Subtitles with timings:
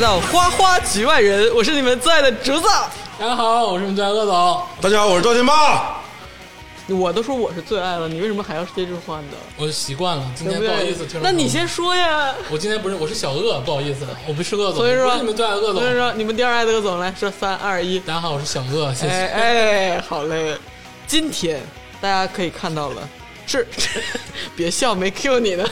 [0.00, 2.66] 来到花花局外人，我是你们最爱的竹子。
[3.18, 4.66] 大家好，我是你们最爱的鄂总。
[4.80, 6.00] 大家好，我是赵天霸。
[6.88, 9.36] 我都说我是最爱了，你为什么还要接着换呢？
[9.58, 12.34] 我习惯了，今天不好意思，听那你先说呀。
[12.50, 15.82] 我今天不是，我是小鄂，不好意思，我不是鄂总，所以说你们最爱的鄂总。
[15.82, 18.00] 所以说你们第二爱的鄂总来说三二一。
[18.00, 19.12] 大家好，我是小鄂，谢谢。
[19.12, 20.56] 哎哎，好嘞。
[21.06, 21.60] 今天
[22.00, 23.06] 大家可以看到了，
[23.44, 23.68] 是
[24.56, 25.68] 别笑，没 Q 你呢，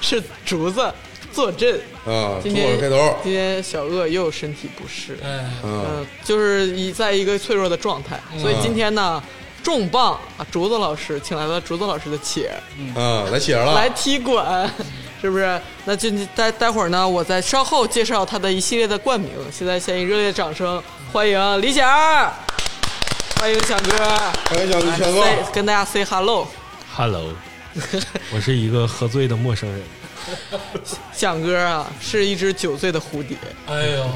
[0.00, 0.90] 是竹子
[1.30, 1.78] 坐镇。
[2.06, 9.20] 啊，今天开头，今天小鳄又身体不适，哎，嗯，嗯，就是一在一个脆弱的状态，所以今天呢，
[9.62, 12.52] 重磅啊，竹子老师请来了竹子老师的且
[12.94, 14.72] 啊，来写了，来踢馆，
[15.20, 15.60] 是不是？
[15.84, 19.30] 那就待待会儿呢，我再稍后介绍他的一系列的冠名。
[19.50, 20.80] 现在先以热烈掌声
[21.12, 22.32] 欢迎李想儿，
[23.40, 23.98] 欢迎响哥，
[24.44, 26.46] 欢迎小哥，say 跟大家 say hello。
[26.94, 27.32] Hello，
[28.32, 29.82] 我是一个喝醉的陌生人。
[31.12, 33.36] 响哥啊，是一只酒醉的蝴蝶。
[33.66, 34.06] 哎呦，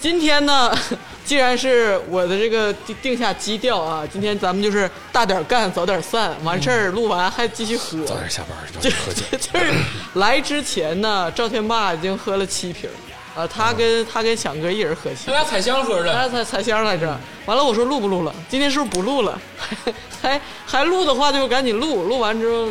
[0.00, 0.76] 今天呢，
[1.24, 8.04] 既然是我的这个定定下基调啊，今天咱们就是大点干，早点散，完事儿录完还继续喝。
[8.04, 9.22] 早点下班，早就点喝酒。
[9.38, 9.72] 就是
[10.14, 12.88] 来之前呢，赵天霸已经喝了七瓶，
[13.34, 17.18] 啊，他跟他跟响哥一人喝七他，俩采香喝的他，俩采采香来着。
[17.46, 18.34] 完了，我说录不录了？
[18.48, 19.40] 今天是不是不录了？
[19.58, 19.92] 还
[20.22, 22.68] 还还录的话就赶紧录，录完之后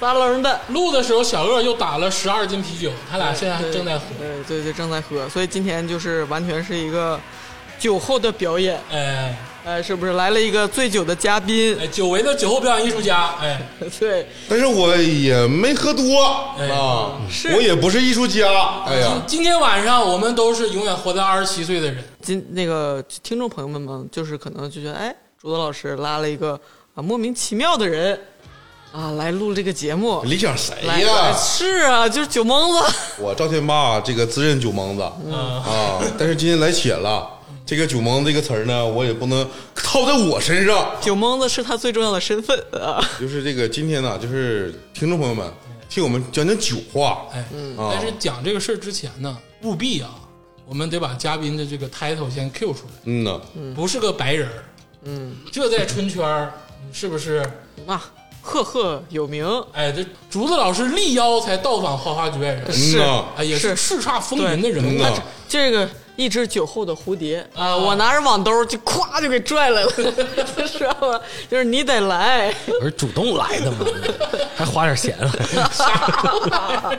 [0.00, 0.60] 撒楞的。
[0.68, 4.04] 录的时候小鄂又打了十二斤啤酒，他俩现在还正在喝。
[4.18, 7.20] 对对对，正在喝，所以今天就是完全是一个
[7.78, 9.36] 酒后的表演，哎。
[9.64, 11.76] 哎，是不是来了一个醉酒的嘉宾？
[11.78, 13.60] 哎，久违的酒后表演艺术家，哎，
[14.00, 16.24] 对，但是我也没喝多
[16.58, 16.68] 哎。
[16.68, 17.54] 啊，是。
[17.54, 18.48] 我也不是艺术家，
[18.86, 19.10] 哎呀。
[19.26, 22.02] 今，今天晚上我们都是永远活在二十七岁的人。
[22.22, 26.58] 今那个听众朋友们嘛，就是可能就觉得，哎，朱德老师拉了一个
[26.94, 28.18] 啊莫名其妙的人
[28.98, 31.32] 啊来录这个节目，理想谁来呀？
[31.32, 35.12] 是啊，就是酒蒙子，我赵天霸这个自认酒蒙子。
[35.24, 35.32] 嗯，
[35.62, 37.24] 啊，但是今天来且了，
[37.64, 43.00] 这个酒蒙这个词儿呢，我也不能套在我身上，酒蒙子是他最重要的身份啊。
[43.20, 45.48] 就是这个今天呢，就是听众朋友们
[45.88, 47.38] 听我们讲讲酒话，哎，
[47.76, 47.92] 啊。
[47.94, 50.10] 但是讲这个事儿之前呢，务必啊，
[50.66, 53.40] 我们得把嘉宾的这个 title 先 Q 出来，嗯呐，
[53.76, 54.64] 不是个白人儿，
[55.04, 56.52] 嗯，这在春圈儿
[56.92, 57.48] 是不是？
[57.86, 58.04] 啊，
[58.48, 65.04] 赫赫有名，哎，这竹子老师力邀才到访花花局外人，嗯呐，哎，也是叱咤风云的人物。
[65.46, 65.86] 这个
[66.16, 69.92] 一只酒后的蝴蝶啊，啊我拿着网兜就咵就给拽来了，
[70.66, 71.20] 知道吗？
[71.50, 73.86] 就是你得来，我是主动来的嘛，
[74.56, 76.98] 还花点钱了。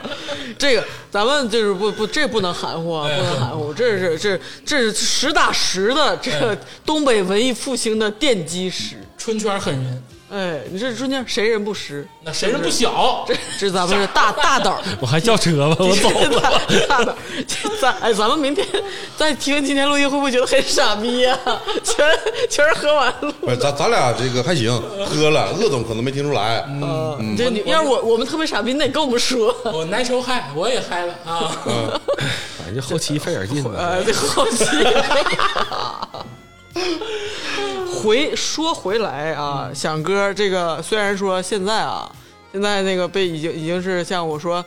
[0.56, 6.56] 这个咱们就是不不，这不能含糊啊，哎不能含糊，这是这这是实打实的这个
[6.86, 8.96] 东北文艺复兴的奠基石。
[9.18, 12.06] 春圈狠人，哎，你这中间谁人不识？
[12.22, 13.24] 那谁人不小？
[13.26, 14.80] 这这咱们是大大胆儿。
[15.00, 16.86] 我还叫车吧，我走 了。
[16.88, 17.16] 大胆儿，
[17.48, 18.64] 这咱哎，咱们明天
[19.16, 21.36] 再听今天录音，会不会觉得很傻逼呀、
[21.82, 22.08] 全
[22.48, 23.32] 全是喝完了。
[23.40, 24.70] 不是咱咱俩这个还行，
[25.06, 29.52] 喝了，鄂总可能没听出来，嗯，这你要是我我们特别傻逼，你得跟我们说。
[29.64, 31.50] 我 natural high，我也嗨了啊！
[32.56, 33.70] 反正后期费点劲吧。
[33.76, 34.64] 呃，这后期。
[38.02, 42.10] 回说回来啊，响哥，这个虽然说现在啊，
[42.52, 44.64] 现在那个被已经已经是像我说，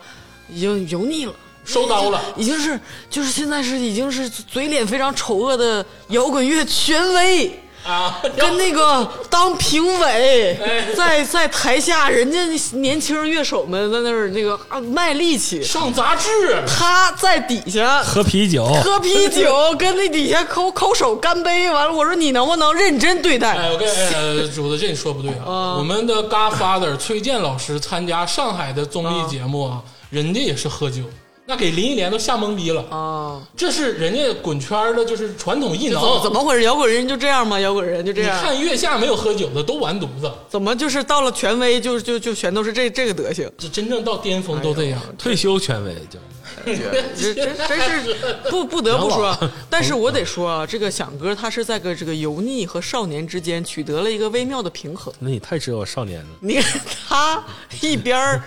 [0.49, 1.33] 已经油腻了。
[1.65, 2.77] 收刀了，已经是
[3.09, 12.39] 就是现在是已经是嘴脸非常丑恶的摇滚乐权威，啊，跟那个当评委哎，在在台下，人家
[12.77, 21.69] 年轻乐手们在那儿那个啊卖力气，上杂志，他在底下喝啤酒，喝啤酒，跟那底下抠抠手干杯。
[21.69, 23.57] 完了，我说你能不能认真对待？
[23.57, 31.01] 哎，我跟呃主子这你说不对啊，我们的 Godfather 崔健老师参加上海的综艺节目啊，人家也是喝酒，
[31.45, 32.81] 那给林忆莲都吓懵逼了。
[32.89, 36.23] 啊，这是人家滚圈儿的，就是传统艺怎能。
[36.23, 36.63] 怎么回事？
[36.63, 37.59] 摇滚人就这样吗？
[37.59, 38.43] 摇滚人就这样你样？
[38.43, 43.51] 看月下没有喝酒的都完犊子，怎么就是到了权威就就就全都是这这个德行？
[43.57, 45.01] 这真正到巅峰都这样。
[45.17, 46.17] 退休权威就
[47.15, 48.15] 真是
[48.49, 49.37] 不不得不说，
[49.69, 55.13] 但是我得说啊，这个响哥他是在个这个油腻和少年之间取得了一个微妙的平衡。
[55.19, 56.27] 那你太知道我少年了。
[56.39, 57.43] 你看他
[57.81, 58.41] 一边儿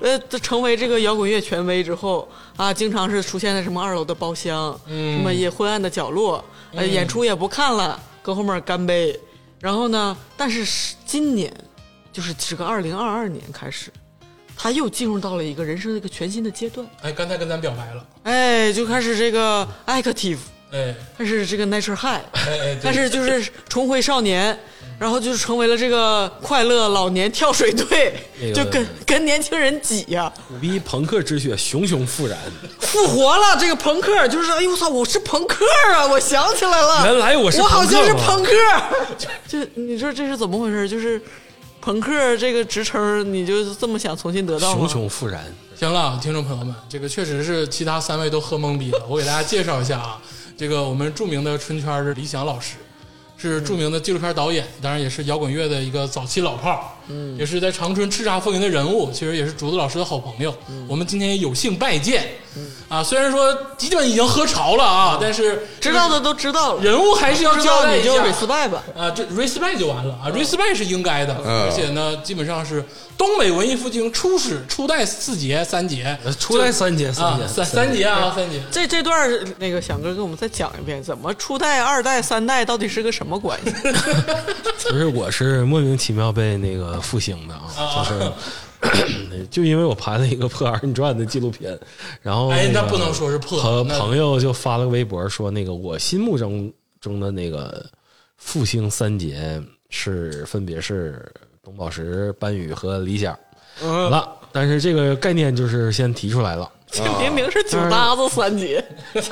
[0.00, 9.18] 呃成为这个摇滚乐权威之后啊，经常是出现在什么二楼的包厢，什么也昏暗的角落，呃，演出也不看了，跟后面干杯。
[9.60, 11.52] 然后呢，但是是今年，
[12.12, 13.92] 就是这个二零二二年开始，
[14.60, 20.38] 他又进入到了一个人生的一个全新的阶段，哎，刚才跟咱表白了，哎，就开始这个 active，
[20.72, 24.58] 哎开始这个 nature high，哎哎，但是就是重回少年，
[24.98, 32.36] 然后就成为了这个快乐老年跳水队，那个就跟跟年轻人挤呀、苦逼朋克之血熊熊复燃，
[32.80, 33.56] 复活了。
[33.60, 35.64] 这个朋克就是，哎呦我操，我是朋克
[35.94, 36.04] 啊！
[36.08, 38.52] 我想起来了，原来我是我好像是朋朋克。
[39.46, 40.88] 就你说这是怎么回事？
[40.88, 41.20] 就是
[41.88, 44.80] 朋克这个职称，你就这么想重新得到吗？
[44.80, 45.42] 熊熊复燃。
[45.74, 49.06] 行了，听众朋友们，这个确实是其他三位都喝懵逼了。
[49.08, 50.20] 我给大家介绍一下啊，
[50.54, 52.76] 这个我们著名的春圈的李想老师，
[53.38, 60.54] 是著名的纪录片导演，当然也是摇滚乐的一个早期老炮儿，嗯，也是在长春叱咤风云的人物，其实也是竹子老师的好朋友。
[60.86, 62.26] 我们今天也有幸拜见，
[62.88, 68.46] 啊，虽然说基本已经喝潮了啊，但是知道的都知道了，人物还是要知交代一道你就下。
[68.46, 68.82] respect 吧。
[68.96, 70.14] 啊，这 respect 就完了。
[70.14, 71.64] 啊，respect 是应该的，嗯。
[71.64, 72.84] 而且呢，基本上是
[73.16, 76.16] 东北文艺复兴初始初代四杰三杰。
[76.24, 78.04] 呃，初代三杰，啊三杰，三三杰。
[78.04, 83.70] 啊三杰，这这段那个响哥给我们再讲一遍，怎么初代、二代、三代到底是个什么关系？
[84.90, 91.78] 不是我是莫名其妙被那个复兴的啊，就是 就因为我拍了一个破二人转的纪录片，
[92.22, 97.84] 然后哎那不能说是破和朋朋友就发了个微博说，那个我心目中中的那个
[98.36, 99.60] 复兴三杰
[99.90, 101.30] 是分别是
[101.62, 103.36] 董宝石、班宇和李想。
[103.82, 104.10] 嗯。
[104.10, 108.82] 了，但是这个概念就是先提出来了，这明明是酒搭子三杰，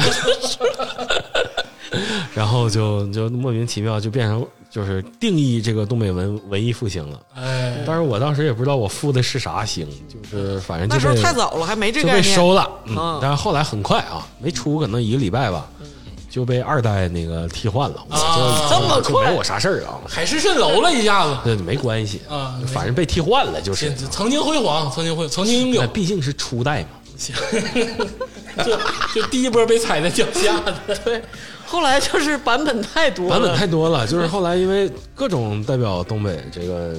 [2.35, 7.21] 然后就就莫名其妙就变成就是定义这个东北文文艺复兴了。
[7.35, 12.23] 哎，但是我当时也不知道我复的是啥兴，就是反正就那时候太早了，还没这就概念。
[12.25, 12.69] 被收了。
[12.87, 15.67] 嗯嗯，但是后来很快啊，没出可能一个礼拜吧，
[16.29, 18.05] 就被二代那个替换了。
[18.09, 18.37] 我啊。
[18.37, 22.21] 就这么快就没我啥事儿啊，海市蜃楼了一下子，对没关系。
[22.29, 23.95] 啊反正被替换了就是。
[24.11, 26.89] 曾经辉煌，曾经辉，曾经拥有，毕竟是初代嘛，
[28.65, 28.77] 就
[29.15, 31.23] 就第一波被踩在脚下的， 对，
[31.67, 34.07] 后来就是版本太多了，版本太多了。
[34.07, 36.95] 就是后来因为各种代表东北这个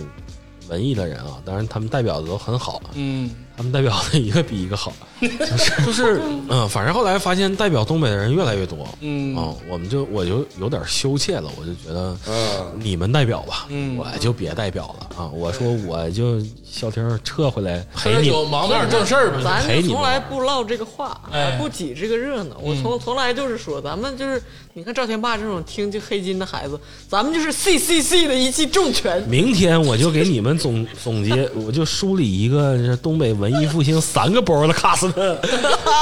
[0.67, 9.35] 文艺的人啊，当然他们代表的都很好，嗯，他们代表的一个比一个好， 就是就是嗯，反正后来发现代表东北的人越来越多，嗯。
[9.35, 12.79] 啊，我们就我就有点羞怯了，我就觉得嗯。
[12.79, 13.97] 你们代表吧，嗯。
[13.97, 15.17] 我就别代表了。
[15.17, 18.27] 啊，我说我就消停撤回来陪你。
[18.27, 21.57] 酒忙点正事儿吧，咱从来不唠这个话，哎。
[21.57, 22.55] 不挤这个热闹。
[22.61, 24.39] 我从从来就是说，咱们就是
[24.73, 29.23] 你看赵天霸这种听就黑金的孩子，咱们就是 C C C 的一记重拳。
[29.27, 35.37] 明天我就给你们总总结，我就梳理一个东北文艺复兴三个包的卡斯特，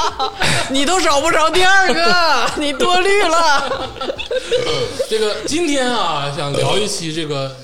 [0.70, 3.88] 你都找不着第二个， 你多虑了。
[5.08, 7.54] 这个今天啊，想聊一期这个，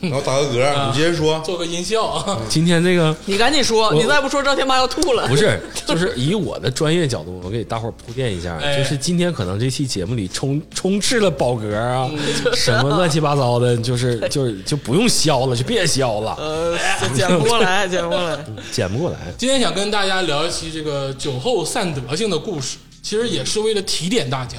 [0.00, 1.38] 然后打个嗝，你接着说。
[1.44, 5.26] 做个音效啊，今天这个你赶紧说，你再不说赵天霸要吐了。
[5.28, 12.10] 不是， 就是以我的专业角度，我给大伙儿铺垫一下，哎就是今天可能这期节目里充充斥了饱嗝啊，
[12.54, 16.76] 什么乱七八糟的，就是就是就不用削了，就别削了，呃，
[17.14, 18.44] 捡不过来，捡不过来。
[18.70, 19.18] 捡不过来。
[19.36, 24.58] 今天想跟大家聊一期这个酒后散德性的故事，其实也是为了提点大家，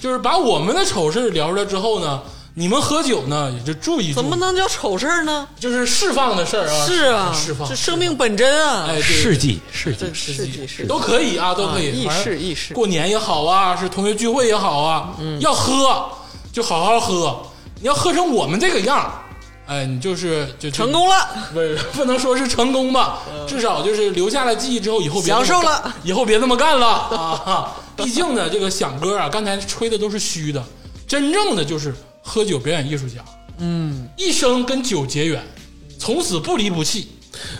[0.00, 2.22] 就是把我们的丑事聊出来之后呢，
[2.54, 5.48] 你们喝酒呢也就注意注怎么，能叫丑事儿呢？
[5.58, 8.86] 就是释放的事儿啊，是啊，释放这生命本真啊。
[8.88, 10.66] 哎，对事迹，事迹这，世纪。
[10.66, 12.74] 是都可以啊，都可以，啊意反正识意识。
[12.74, 16.10] 过年也好啊，是同学聚会也好啊，要喝
[16.52, 17.40] 就好好喝，
[17.80, 19.10] 你要喝成我们这个样儿
[19.66, 21.28] 哎，你就是就就成功了。
[21.54, 27.72] 不是不能说是成功吧，至少就是留下了记忆之后，以后别享受了，以后别这么干了啊！
[27.96, 30.62] 毕竟呢，这个响哥啊，刚才吹的都是虚的，
[31.08, 33.16] 真正的就是喝酒表演艺术家，
[33.58, 35.42] 嗯，一生跟酒结缘，
[35.98, 37.08] 从此不离不弃。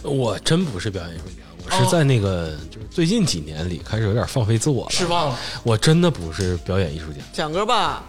[0.02, 4.90] 我真不是表演艺术家，我是在那个就是最近几年里开始有点放飞自我了。
[4.90, 8.04] 释放了我真的不是表演艺术家，蒋哥吧，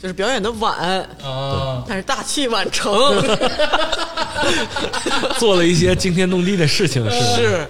[0.00, 1.84] 就是表演的晚，啊！
[1.88, 2.94] 但是大器晚成。
[5.36, 7.66] 做了一些惊天动地的事情，是是，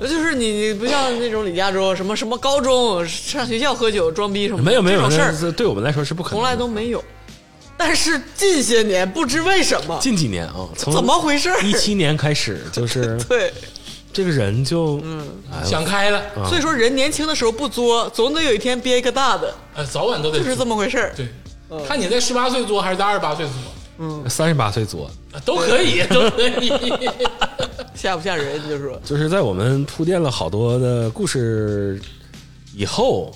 [0.00, 7.02] 就是你你不像那种李嘉洲什么什么高中上学校喝酒装逼什么，没有没有，这种事儿对我们来说是不可能从，来都没有。
[7.76, 11.50] 但是近些年不知为什么，近几年啊，从怎么回事？
[11.50, 13.52] 儿一七年开始，就是 对，
[14.12, 14.98] 这个人就
[15.52, 21.12] 哎想开了，所以说人年轻的时候不作，总得有一天憋一个大的，呃，早晚都得就是这么回事儿。
[21.16, 21.28] 对。
[21.86, 23.54] 看你在十八岁作还是在二十八岁作，
[23.98, 24.24] 嗯。
[24.30, 26.72] 三十八岁作，啊都可以，都可以。
[27.94, 28.62] 吓不吓人？
[28.64, 32.00] 你就说，就是在我们铺垫了好多的故事
[32.74, 33.34] 以后，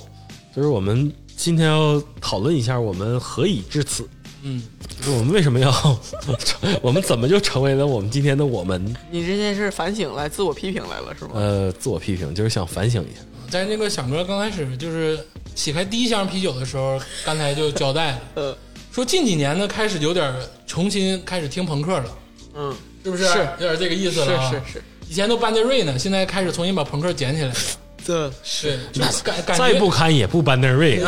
[0.55, 4.09] 就是我们今天要讨论一下我们何以至此。
[4.43, 4.63] 嗯，
[5.07, 6.01] 我们为什么要，
[6.81, 8.83] 我们怎么就成为了我们今天的我们？
[9.11, 11.33] 你这件事反省来，自我批评来了是吗？
[11.35, 13.21] 呃，自我批评，就是想反省一下。
[13.51, 15.19] 在那个响哥刚开始就是
[15.55, 18.59] 起开第一箱啤酒的时候，刚才就交代了，呃，
[18.93, 20.33] 说近几年呢开始有点
[20.67, 22.19] 重新开始听朋克了，
[22.55, 23.25] 嗯，是不是？
[23.25, 24.51] 是有点这个意思是了啊。
[24.51, 27.55] 是是，以前都班德瑞呢，现在开始重新把朋克捡起来了。
[28.05, 28.31] 这
[28.63, 30.99] 对，就感感再不堪也不班德瑞。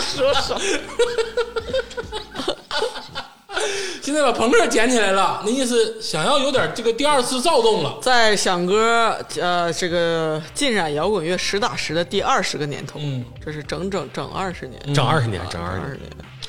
[0.00, 0.56] 说啥？
[4.02, 7.98] 现在把朋克捡起来了，那意思想要有点这个第二次躁动了。
[8.00, 16.02] 在响哥呃这个浸染摇滚乐实打实的第二十个年头，嗯，这是整整整二十年，整二十年，整二十年。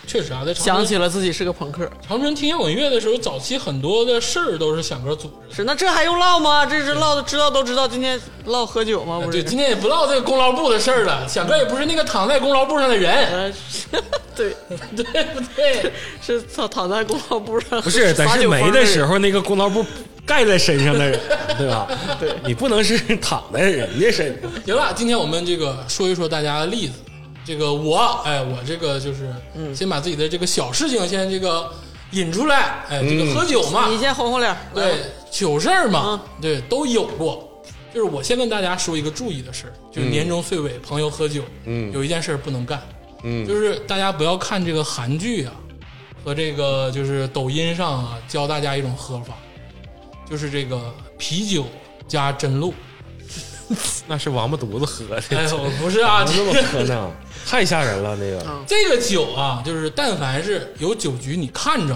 [0.07, 5.55] 确实啊，在长想起了自己是个朋克，长春听摇滚乐的时候，早期很多的事儿都是响哥组织的。
[5.55, 6.65] 是那这还用唠吗？
[6.65, 9.19] 这是唠的知道都知道，今天唠喝酒吗？
[9.19, 11.27] 不是对，今天也不唠这个功劳簿的事儿了。
[11.27, 13.53] 响哥也不是那个躺在功劳簿上的人，呃，
[14.33, 14.55] 对，
[14.95, 15.91] 对不对？
[16.25, 19.85] 是躺躺在功劳簿上，不是，咱是没的时候那个功劳簿
[20.25, 21.19] 盖在身上的人，
[21.57, 21.85] 对吧？
[22.17, 24.49] 对你不能是躺在人家身上。
[24.65, 26.93] 行了，今天我们这个说一说大家的例子。
[27.47, 29.33] 这个我，哎，我这个就是，
[29.73, 31.71] 先把自己的这个小事情先这个
[32.11, 34.95] 引出来，哎，这个喝酒嘛，你先红红脸，对，
[35.31, 37.45] 糗事儿嘛，对，都有过。
[37.93, 41.89] 就是我先跟大家说一个注意的事儿，就是年终岁尾朋友喝酒，嗯。
[41.93, 42.81] 有一件事不能干，
[43.23, 43.47] 嗯。
[43.47, 45.53] 就是大家不要看这个韩剧啊，
[46.25, 49.33] 和这个就是抖音上啊教大家一种喝法，
[50.29, 51.65] 就是这个啤酒
[52.09, 52.73] 加真露。
[54.07, 57.11] 那是王八犊子喝的，哎呦，不是啊，这么这喝呢，
[57.47, 58.15] 太吓人了。
[58.17, 61.95] 那个这个酒啊，就是但凡是有酒局你看着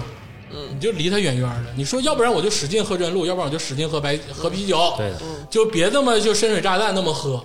[0.54, 1.70] 嗯，你就离他远远的。
[1.76, 5.18] 你说要不然我就使劲喝真露，要不然我就使劲喝白喝啤酒，对的，
[5.50, 7.44] 就别这么就深水炸弹那么喝，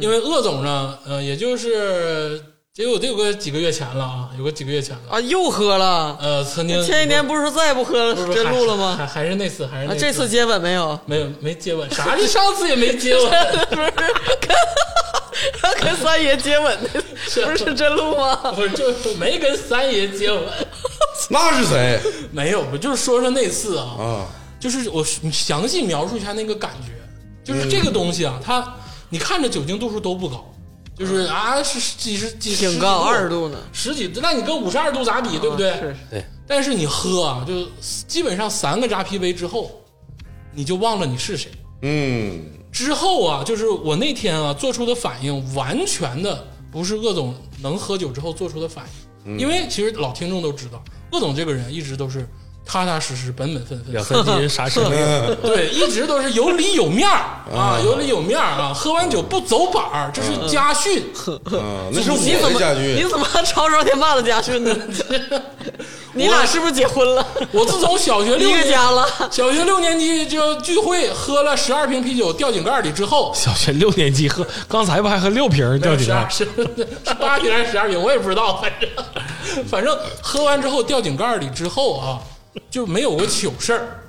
[0.00, 2.40] 因为鄂总呢，呃，也就是
[2.74, 6.16] 这有得有个几个月前了啊，有个几个月前了，啊，又喝了。
[6.20, 8.96] 呃，曾经前几年不是说再也不喝不是真露了还吗？
[8.96, 10.98] 还还是那次，还是啊，那这次接吻没有？
[11.06, 12.16] 没有没接吻，啥？
[12.16, 13.30] 你上次也没接吻，
[15.60, 16.78] 他跟三爷接吻
[17.34, 18.52] 的不是真录吗？
[18.54, 20.42] 不是就没跟三爷接吻，
[21.30, 22.00] 那是谁
[22.30, 24.26] 没有，我就是说说那次啊，啊？
[24.60, 26.92] 就是我详细描述一下那个感觉，
[27.44, 28.74] 就是这个东西啊，它
[29.08, 30.44] 你看着酒精度数都不高，
[30.96, 33.58] 就是啊是几十几十挺高，二十度，呢。
[33.72, 35.70] 十几，那你跟五十二度咋比，对不对？
[35.70, 37.66] 啊是对，但是你喝啊，就
[38.06, 39.70] 基本上三个扎啤杯之后，
[40.52, 41.50] 你就忘了你是谁。
[41.84, 48.86] 嗯之后啊，就是我那天啊做出的反应，完全的不是鄂总能喝酒之后做出的反
[49.26, 52.26] 应，因为其实老听众都知道，鄂总这个人一直都是
[52.64, 54.98] 踏踏实实、本本分分两，三斤啥生命？
[55.42, 57.20] 对，一直都是有理有面儿
[57.54, 61.02] 啊，有理有面儿啊，喝完酒不走板儿，这是家训。
[61.58, 63.08] 啊，那是我你怎么的家你具。
[63.08, 64.74] 怎么吵吵天骂的家训呢？
[66.14, 67.26] 你俩是不是结婚了？
[67.52, 69.06] 我自从小学六一个年家了？
[69.30, 76.28] 小学六年级就聚会喝了十二瓶啤酒掉井盖里之后，小学六年级喝，刚才不还喝六瓶掉井盖？
[76.28, 82.20] 是是八瓶还是十二瓶，我也不知道，反正反正喝完之后掉井盖里之后啊，
[82.70, 84.02] 就没有过糗事儿，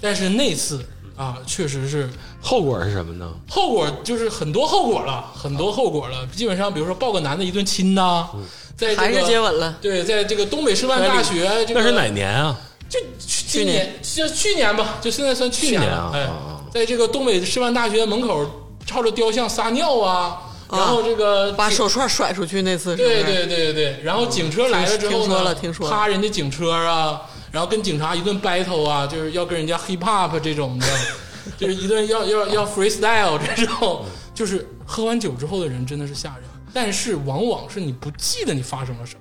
[0.00, 0.84] 但是那次
[1.16, 2.08] 啊，确实是
[2.40, 3.30] 后果是什么呢？
[3.48, 6.26] 后果就是很多后果了，很多后果了。
[6.34, 8.28] 基本上，比如说抱个男的一顿亲呐，
[8.76, 9.76] 在这个还是接吻了？
[9.80, 12.58] 对，在这个东北师范大学，这个那是哪年啊？
[12.88, 16.10] 就去年，就去年吧，就现在算去年去年了。
[16.12, 18.44] 哎啊啊，在这个东北师范大学门口
[18.84, 20.40] 朝着雕像撒尿啊，
[20.72, 23.22] 然后这个把手串甩出去那次是不是？
[23.22, 30.86] 对对对对，然后警车来了之后听说呢，了听说了趴人家警车啊，然后跟警察一顿 battle 啊，就是要跟人家 hip hop 这种的，
[31.58, 34.04] 就是一顿要要要 freestyle 这种，
[34.34, 39.20] 就是喝完酒之后的人真的是吓人，但是往往是你不记得你发生了什么，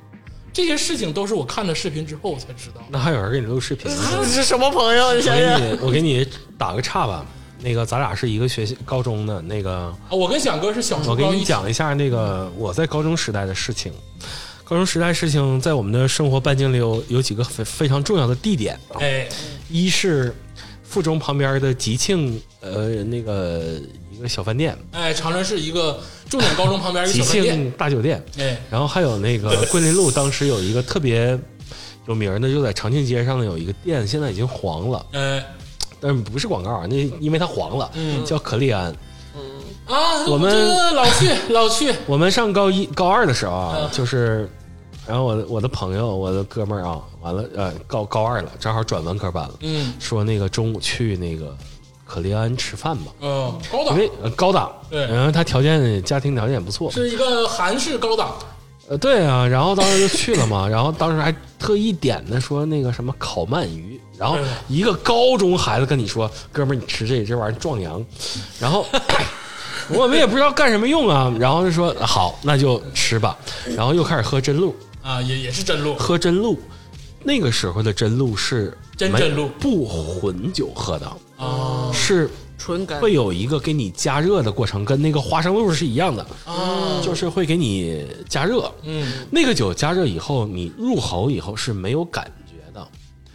[0.53, 2.81] 这些事情都是我看了视频之后我才知道。
[2.89, 4.01] 那还有人给你录视频呢？
[4.21, 5.11] 这 是什么朋友？
[5.13, 7.25] 你我想想，给你，我给你打个岔吧。
[7.61, 13.91] 那个，咱俩是一个学习高中的，那个啊，我跟响哥是小时候我给你讲一下那个我在高中时代的事情。
[14.69, 19.27] 高中时代事情在我们的生活半径里有有几个非非常重要的地点啊，哎，
[19.67, 20.31] 一是
[20.83, 25.99] 附中旁边的吉庆呃那个一个小饭店，哎，长春市一个
[26.29, 31.35] 重点高中旁边一个吉小饭店，庆大酒店，哎，然后还有那个桂林路，当时有一个特别
[32.05, 35.43] 有名的，就在长庆街上的有一个店，现在已经黄了，哎，
[35.99, 38.95] 但是不是广告啊，那因为它黄了，嗯叫可丽安。
[39.87, 44.47] 啊，我们这个老去老去，我们上高一、高二的时候啊嗯，就是，
[45.09, 51.57] 然后我的我的朋友、我的哥们儿啊，完了呃高高二了，正好转文科班了，嗯，说那个中午去那个
[52.05, 58.35] 可利安吃饭吧，嗯，高档因，为呃高档，对然后他条件家庭条件也不错，是一个韩式高档，
[58.87, 64.37] 呃对啊，然后当时就去了嘛，然后当时还特意点的说那个什么烤鳗鱼，然后
[64.67, 68.05] 一个高中孩子跟你说，哥们儿你吃这这玩意儿壮阳，
[68.59, 68.85] 然后
[69.89, 71.33] 我们也不知道干什么用啊。
[71.39, 73.35] 然后就说好，那就吃吧。
[73.75, 76.57] 然后又开始喝真露，啊，也也是真露，喝真露。
[77.23, 88.71] 那个时候的真露是真真露不混酒喝的，啊是纯干会有一个给你加热的过程，跟那个花生露是一样的，啊，就是会给你加热。
[88.83, 92.87] 嗯，那个酒加热以后，你入喉以后是没有感觉的。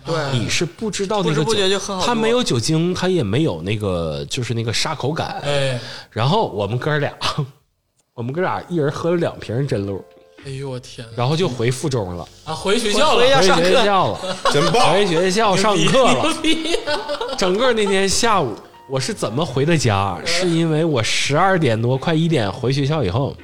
[0.06, 5.40] 对你是不知道那个酒不不就喝它没有酒精，它也没有那个就是那个沙口感。
[5.42, 5.80] 哎，
[6.10, 7.12] 然后我们哥俩，
[8.12, 10.04] 我们哥俩一人喝了两瓶真露，
[10.46, 14.92] 哎呦我天然后就回附中了，啊，回学校了，回要上课回学校了， 真棒！
[14.92, 16.26] 回学校上课了。
[17.38, 18.54] 整个那天下午，
[18.88, 20.20] 我是怎么回的家？
[20.26, 23.34] 是因为我十二点多快一点回学校以后，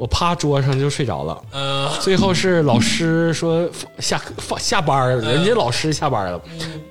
[0.00, 1.42] 我趴桌上就睡着了。
[1.52, 6.40] 呃，最后是老师说下课放下班了，人家老师下班了，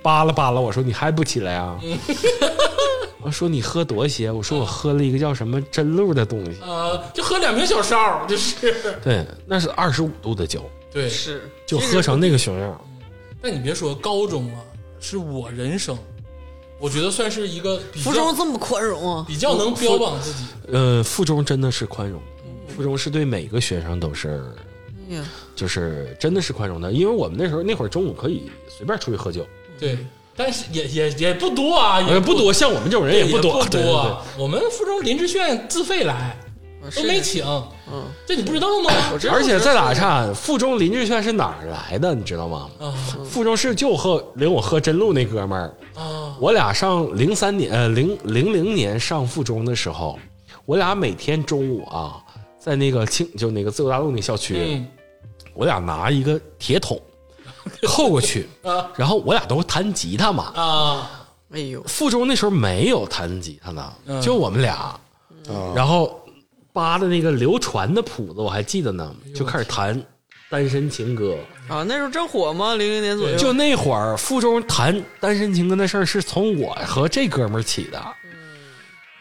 [0.03, 1.79] 扒拉扒拉我说你还不起来啊？
[3.21, 11.09] 我说你喝多些，我说我喝了一个叫什么真露的东西，呃，就喝两瓶小烧，就是对，那是二十五度的酒，对。
[11.09, 12.79] 是就喝成那个熊样。
[13.41, 14.61] 但你别说，高中啊，
[14.99, 15.97] 是我人生，
[16.79, 19.25] 我觉得算是一个比附中这么宽容啊？
[19.27, 20.43] 比较能标榜自己。
[20.71, 22.21] 呃，附中真的是宽容，
[22.79, 24.41] 附中是对每个学生都是，
[25.53, 29.45] 就是真的是宽容的，因为我们那时候那会儿中午可以随便出去喝酒，
[29.77, 29.97] 对，
[30.33, 33.69] 但是也也也不多啊，也呃，不多，像我们这种人，也不多，不。
[33.69, 34.25] 多啊。
[34.37, 36.37] 我们附中林志炫自费来，
[36.95, 37.45] 都没请，
[37.91, 38.89] 嗯，这你不知道吗？
[39.11, 42.69] 我知道而且再打岔，附中林志炫是哪儿来的，你知道吗？
[42.79, 42.95] 啊。
[43.25, 46.33] 附中是就喝领我喝真露那哥们儿，啊。
[46.39, 50.17] 我俩上零三年呃零零零年上附中的时候，
[50.65, 52.23] 我俩每天中午啊，
[52.59, 54.87] 在那个青就那个自由大陆那校区，嗯
[55.53, 56.99] 我俩拿一个铁桶
[57.87, 60.51] 扣过去，啊然后我俩都弹吉他嘛。
[60.55, 61.11] 啊
[61.51, 64.99] 哎呦，附中那时候没有弹吉他的，嗯就我们俩，啊
[65.75, 66.19] 然后
[66.71, 69.99] 扒的那个流传的谱子我还记得呢，就开始弹
[70.49, 71.35] 《单身情歌》。
[71.73, 72.75] 啊，那时候正火吗？
[72.75, 78.01] 零零年左右，就那会儿，附中弹《单身情歌》那事儿是从我和这哥们儿起的。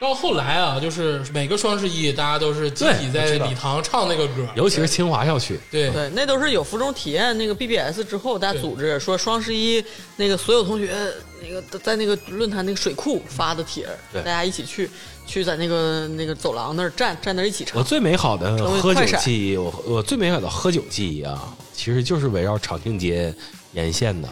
[0.01, 5.91] 到后来啊，就是每个双十一，大家都是集体在礼堂唱那个歌，尤其是清华校区，对。
[5.91, 9.85] 对，那都是有服装体验那个 BBS 之后，大家组织说双十一
[10.15, 10.95] 那个所有同学
[11.43, 14.23] 那个在那个论坛那个水库发的帖，对。
[14.23, 14.89] 大家一起去
[15.27, 17.77] 去在那个那个走廊那儿站站那儿一起唱。
[17.77, 17.83] 我。
[17.83, 23.35] 最美好的喝酒记忆，我我最美好的喝酒记忆啊，其实就是围绕长庆街
[23.73, 24.29] 沿线的。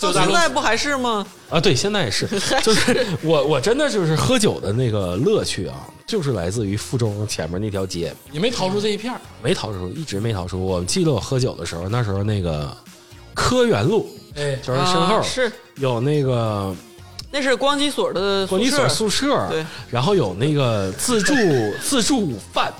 [0.00, 1.26] 到现在不还是吗？
[1.48, 2.26] 啊，对，现在也是，
[2.62, 10.64] 就是我我真的就是喝酒的那个乐趣啊，就是来自于附中前面那条街，也没逃出这一片儿没逃出，一直没逃出。
[10.64, 12.76] 我记得我喝酒的时候，那时候那个
[13.34, 16.74] 科园路哎，就是身后、啊是有那个
[17.30, 21.34] 那是光机所的光机所宿宿舍，对，然后有那个自助
[21.82, 22.72] 自助午饭。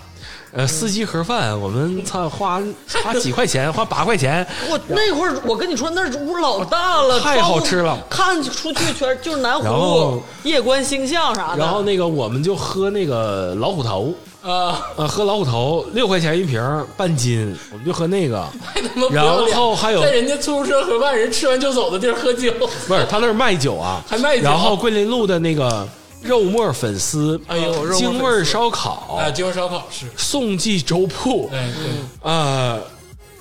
[0.53, 2.61] 呃，司机盒饭，我们操花
[3.05, 11.59] 花几块钱，花八块钱， 我那会儿我跟你说，那屋老大了，太好吃了看出去全就是南然湖后、夜观星象啥的。
[11.59, 16.61] 然后那个我们就喝那个老虎头，啊，呃，喝老虎头六块钱一瓶，
[16.97, 18.45] 半斤，我们就喝那个。
[19.13, 22.53] 然后还有在人家出租车盒饭人吃完就走的地儿喝酒，
[22.89, 25.87] 不是，他那儿卖酒啊，还卖酒然后桂林路的那个
[26.23, 31.87] 肉末粉丝，哎呦肉京味儿烧烤，啊，京味烧烤是，宋记粥铺，哎对，
[32.23, 32.81] 呃，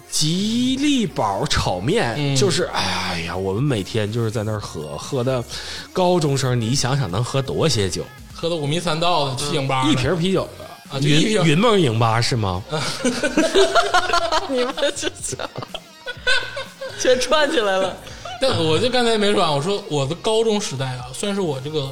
[0.10, 2.36] 吉利宝炒面，嗯。
[2.36, 5.44] 就是哎呀，我们每天就是在那儿喝，喝的
[5.92, 8.04] 高中生，你想想能喝多些酒？
[8.34, 10.48] 喝的五迷三道的，去影吧一瓶啤酒
[10.90, 12.64] 啊云云梦影吧是吗？
[14.48, 15.38] 你们这是
[16.98, 17.96] 全串起来了。
[18.42, 21.92] 但我就刚才没说完，我说我的高中时代啊，算是我这个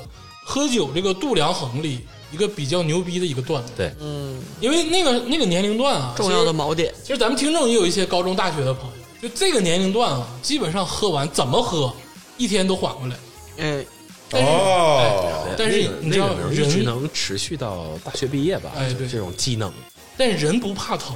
[0.50, 2.00] 喝酒这个度量衡里
[2.32, 3.74] 一个比较牛逼的一个段子。
[3.76, 6.94] 对，嗯，因为那个那个年龄段啊，重要的锚点。
[7.04, 11.94] 其实咱们听众也有一些高中、大学的朋友，就这个年龄段啊，基本上喝完怎么喝，
[12.38, 13.16] 一天都缓过来。
[13.58, 13.86] 哎，
[14.30, 18.72] 但是哦，但是你知道人能持续到大学毕业吧？
[18.78, 19.70] 哎对这种技能，
[20.16, 21.14] 但人不怕疼，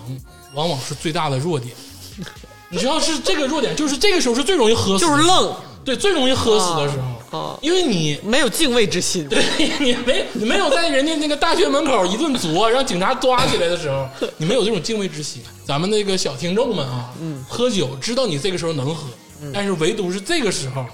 [0.54, 1.74] 往往是最大的弱点。
[2.67, 7.00] 你知道是这个弱点，就是这个时候是最容易喝死，就是愣对，最容易喝死的时
[7.32, 9.28] 候，啊，因为你没有敬畏之心。
[9.28, 9.44] 对
[9.80, 15.41] 你没你没有在人家那个大学门口一顿啄，让警察抓起来的时候，你没有这种敬畏之心。
[15.65, 19.08] 咱们那个小听众们啊，嗯，喝酒知道你这个时候能喝，
[19.54, 20.86] 但是唯独是这个时候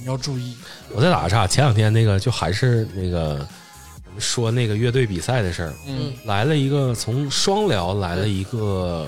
[0.00, 0.54] 你要注意。
[0.94, 3.46] 我再打个岔，前两天那个就还是那个
[4.18, 9.06] 说那个乐队比赛的事儿，嗯，来了一个从双辽来了一个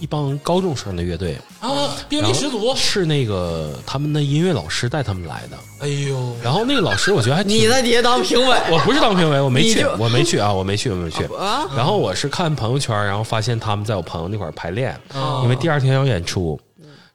[0.00, 5.56] 一帮高中生的乐队，啊，便然后利十足，是那个他们的音乐老师带他们来的。
[5.80, 11.24] 哎呦，然后那个老师我觉得还挺你在底下当评委我不是当评委，我没去，我没去啊，我没去，我没去。
[11.36, 11.68] 啊？
[11.76, 16.58] 然后我是看朋友圈，然后发现他们在我朋友那块儿排练，哦因为第二天要演出，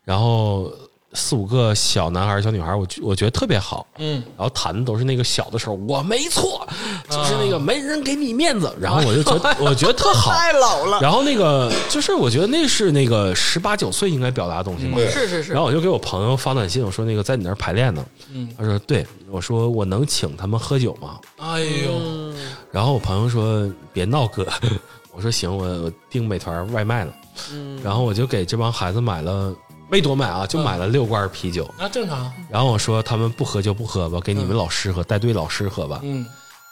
[0.04, 0.72] 然后
[1.16, 3.88] 四五个小男孩儿小女孩儿，我觉我觉得特别好。
[3.98, 6.68] 嗯，然后谈的都是那个小的时候，我没错，
[7.10, 10.32] 就是那个没人给你面子，然后我就觉得我觉得特好。
[10.36, 14.98] 太老了，然后那个就是我觉得那是那个十八九岁应该表达的东西嘛。
[15.00, 18.06] 是是是然，后我就给我朋友发短信，我说那个在你那儿排练呢。
[18.34, 21.20] 嗯他说对，我说我能请他们喝酒吗？
[21.38, 22.34] 哎呦，
[22.72, 24.46] 然后我朋友说别闹哥，
[25.16, 27.14] 我说行，我我订美团外卖了。
[27.52, 29.54] 嗯然后我就给这帮孩子买了，
[29.90, 31.70] 没多买啊，就买了六罐啤酒。
[31.78, 36.00] 那正常，然后我说他们不喝就不喝吧，给你们老师喝，带队老师喝吧。
[36.04, 36.26] 嗯，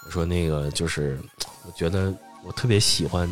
[0.06, 1.20] 我说那个就是，
[1.66, 3.32] 我觉得我特别喜欢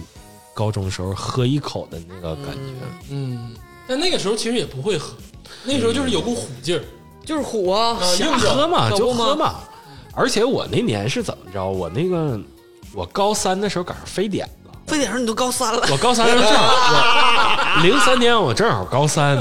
[0.53, 2.61] 高中时候喝一口的那个感觉。
[3.09, 3.55] 嗯，
[3.87, 5.15] 但那个时候其实也不会喝，
[5.63, 6.83] 那时候就是有股虎劲儿，
[7.25, 9.55] 就是虎啊，硬喝嘛，就喝嘛。
[10.13, 11.65] 而且我那年是怎么着？
[11.65, 12.39] 我那个
[12.93, 14.60] 我高三的时候赶上非典了。
[14.91, 16.65] 非得说你都高三了，我高三的时候正好，
[17.77, 19.37] 我 零三年我正好高三，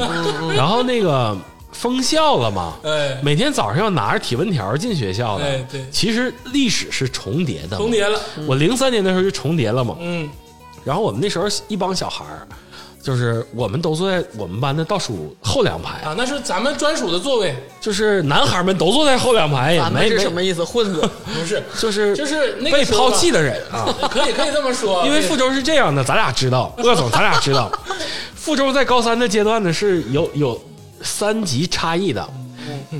[0.54, 1.36] 然后那个
[1.72, 5.44] 封校了嘛，哎，每天早上要拿着体温条进学校的。
[5.90, 7.90] 其实历史是重叠的，重。
[7.90, 10.30] 叠了，我零三年的时候就重叠了嘛，嗯，
[10.84, 12.46] 然后我们那时候一帮小孩儿，
[13.02, 20.62] 就是我们都坐在我们班的倒数后两排，啊，那是咱们专属的座位，就是男孩们都坐在后两排，也没没是什么意思？
[20.62, 21.00] 混子，
[21.34, 23.60] 不是，就是就是被抛弃的人。
[23.72, 23.86] 啊。
[24.10, 27.70] 可以可以这么说，因为富州是这样的，咱俩知道， 鄂总咱俩知道，
[28.34, 30.60] 富州在高三的阶段呢是有有
[31.02, 32.28] 三级差异的，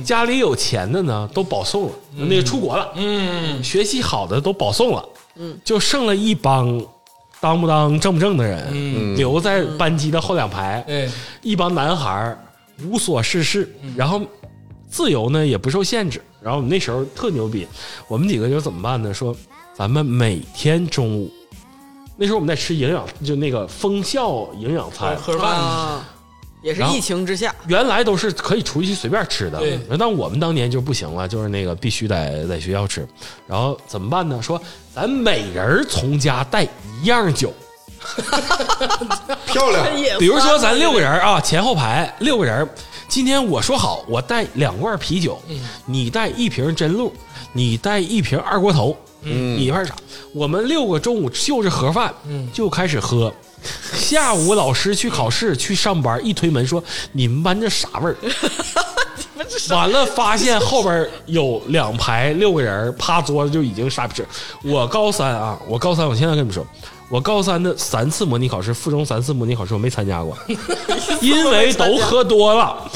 [0.03, 6.81] 家里有钱的呢都保送了，那个出国了，嗯，学习好的都保送了，嗯，就剩了一帮
[7.41, 9.17] 当不当正不正的人，嗯。
[9.17, 11.09] 留在班级的后两排，哎，
[11.41, 12.37] 一帮男孩
[12.85, 14.21] 无所事事，然后
[14.87, 16.21] 自由呢也不受限制。
[16.41, 17.67] 然后我们那时候特牛逼，
[18.07, 19.13] 我们几个就怎么办呢？
[19.13, 19.35] 说
[19.75, 21.31] 咱们每天中午，
[22.17, 26.09] 那时候我们在吃营养，就那个封校营养餐，盒饭，啊，
[26.61, 33.07] 也是疫情之下，原来都是可以出去随便吃的对，但我们当年就不行了，就是那个必须得在学校吃。
[33.47, 34.41] 然后怎么办呢？
[34.41, 34.61] 说
[34.93, 36.63] 咱每人从家带
[37.01, 37.51] 一样酒，
[39.47, 39.85] 漂亮，
[40.19, 42.67] 比如说咱六个人啊，前后排六个人，
[43.07, 45.41] 今天我说好，我带两罐啤酒，
[45.85, 47.11] 你带一瓶真露，
[47.53, 49.95] 你带一瓶二锅头，嗯你带啥？
[50.33, 52.13] 我们六个中午就着盒饭，
[52.53, 53.33] 就开始喝。
[53.93, 58.15] 下午老师去考试去上班，一推门说：“你们班这啥味儿？”
[59.69, 64.25] 完了，发现后边有两排六个人趴桌子就已经傻逼吃。
[64.63, 66.65] 我高三啊，我高三，我现在跟你们说，
[67.09, 70.37] 我高三的三次模拟考试，附中三次模拟考试我没参加过，
[71.21, 72.89] 因为都喝多了。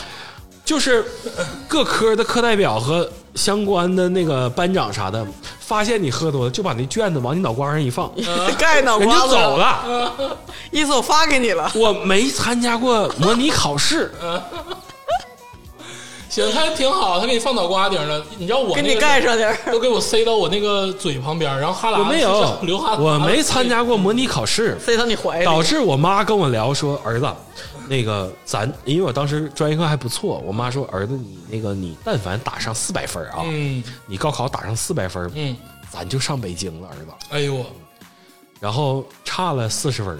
[0.65, 1.05] 就是
[1.67, 5.25] 各科的课代表和相关的那个班长啥的，
[5.59, 8.11] 发现你喝多了，就把那卷子往你脑瓜上一放，
[8.57, 10.37] 盖脑人就瓜子走，了。
[10.71, 11.71] 意思我发给你了。
[11.75, 14.11] 我没参加过模拟考试，
[16.29, 19.71] 行，他挺好，他给你放脑瓜顶了，你知道我给那个你盖上点儿。
[19.71, 27.27] 都给我塞到我那个嘴旁边，然后哈喇子我没有流哈，喇子，我没参加过模拟考试，塞到你怀里，导致我妈跟我聊说，儿子，
[27.87, 33.83] 那个咱，因为我当时专业课还不错，我妈说，儿子你那个你但凡打上四百分啊，嗯。
[34.07, 35.55] 你高考打上四百分，嗯，
[35.89, 37.11] 咱就上北京了，儿子。
[37.29, 37.55] 哎呦。
[37.55, 37.65] 我
[38.59, 40.17] 然后差了四十分，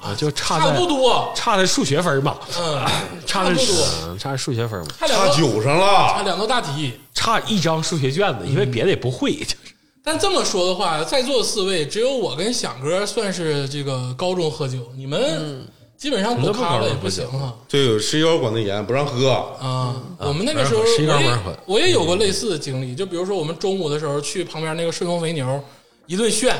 [0.00, 2.84] 啊，就差差在不多，差的数学分嘛，嗯，
[3.26, 3.64] 差的多。
[4.04, 6.94] 嗯差数学分嘛，差差两道九上了，差两道大题。
[7.12, 9.56] 差一张数学卷子，因为别的也不会， 就是。
[10.02, 15.66] 但这么说的话，在座的四位，只有我跟响哥算是这个高中喝酒，你们
[16.04, 17.50] 基本上不咖了也不行哈。
[17.66, 19.30] 这个十一高管的严，不让喝。
[19.58, 25.58] 啊，我们那个时候十一高我也不让喝我也有过类似的经历，就比如说我们中午的时候去旁边那个顺丰肥牛，
[26.06, 26.54] 一顿炫，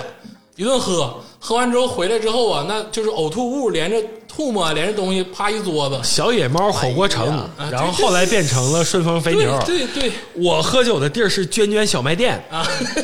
[0.56, 6.00] 一顿喝，喝完之后回来之后啊，那就是呕吐物连着吐沫连着东西趴一桌子。
[6.02, 9.62] 小野猫火锅城，哎然后后来变成了顺丰肥对牛。
[9.66, 13.02] 对对，我喝酒的地儿是娟娟小卖店，这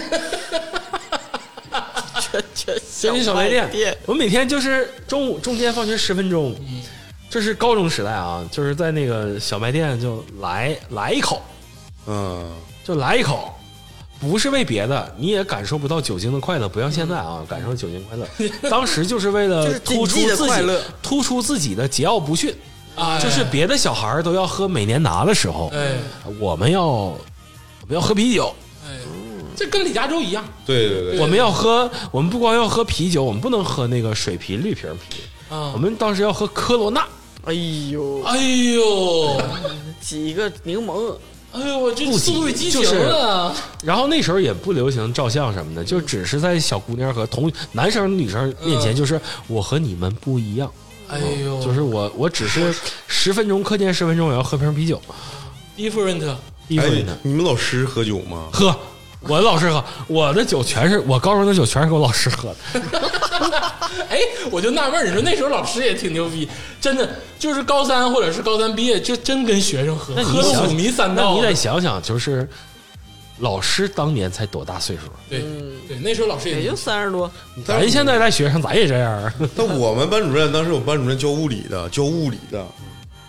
[2.78, 6.54] 娟娟小卖店店，我每天就是中午中间放学十分钟，
[7.28, 11.42] 这是高中时代啊，就是在那个小卖店就来来一口，
[12.06, 12.52] 嗯，
[12.84, 13.54] 就来一口，
[14.20, 18.26] 不是为别的，你也感受不到酒精的快乐，不像现在啊，感受酒精快乐。
[18.68, 20.62] 当时就是为了 突出自己
[21.02, 22.54] 突出自己的桀骜不驯。
[22.96, 25.92] 哎就是别的小孩都要喝美年达的时候，哎
[26.38, 27.16] 我们要我
[27.86, 28.52] 们要喝啤酒，
[28.84, 28.90] 哎，
[29.60, 30.42] 这跟李嘉洲一样。
[30.64, 35.20] 对对对，我们要喝，我们不光要喝啤酒，我们不能喝那个水啤、绿瓶啤，
[35.54, 35.70] 啊。
[35.74, 37.06] 我们当时要喝科罗娜，
[37.44, 38.38] 哎呦，哎
[38.74, 39.38] 呦，
[40.00, 41.14] 几个柠檬，
[41.52, 43.54] 哎呦，我这速度与激情就是啊！
[43.84, 50.72] 然后那时候也不流行照相什么的，就只是在小姑娘和同男生女生面前，嗯就是我和你们不一样，
[51.06, 52.74] 哎呦，就是我我只是
[53.06, 54.98] 十分钟课间十分钟我要喝瓶啤酒
[55.76, 58.48] ，Different，different，你们老师喝酒吗？
[58.50, 58.74] 喝。
[59.20, 62.80] 我的老师喝，我的酒全是我高中的酒全是给我老师喝的。
[64.08, 64.18] 哎，
[64.50, 66.48] 我就纳闷儿，你说那时候老师也挺牛逼，
[66.80, 71.34] 真的就是高三或者是高三毕业，就真跟学生喝，那你想喝的五迷三那道。
[71.34, 72.48] 你得想想，就是
[73.38, 75.02] 老师当年才多大岁数？
[75.28, 75.44] 对
[75.86, 77.30] 对，那时候老师也也就三十多，
[77.64, 79.34] 咱现在带学生，咱也这样啊。
[79.54, 82.64] 那我们班主任当时我班主任教物理的，教物理的，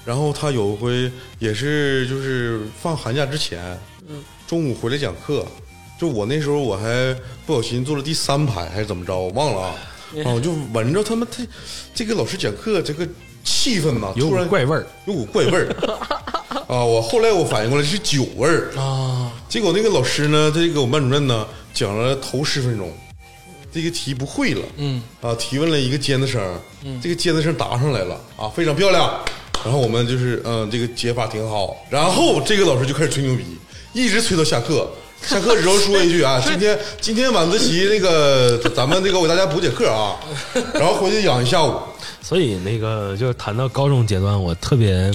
[0.05, 3.77] 然后他有一回也是就是放寒假之前，
[4.47, 5.45] 中午回来讲课，
[6.01, 9.75] 就我那时候我还不小心坐了第三排还是怎么着，我忘了啊，
[10.25, 11.45] 啊，我就闻着他们他
[11.93, 13.07] 这个老师讲课这个
[13.43, 15.69] 气氛呐，有突然股怪味儿，有股怪味儿。
[16.67, 16.83] 啊！
[16.83, 22.91] 我后来我反应过来是酒味儿，啊，结果那个老师呢，他就给我们班主任呢讲了头十分钟，
[23.71, 26.41] 这个题不会了，嗯，啊，提问了一个尖子生，
[26.99, 28.19] 这个尖子生答上来了。
[28.37, 29.19] 啊，非常漂亮。
[29.63, 31.77] 然后我们就是嗯，这个解法挺好。
[31.91, 33.43] 然后这个老师就开始吹牛逼，
[33.93, 34.89] 一直吹到下课。
[35.21, 40.17] 下课时候说一句啊， 今天今天晚自习那个 咱们这个我给大家补节课啊，
[40.73, 41.75] 然后回去养一下午。
[42.21, 45.11] 所以那个就是谈到高中阶段，我特别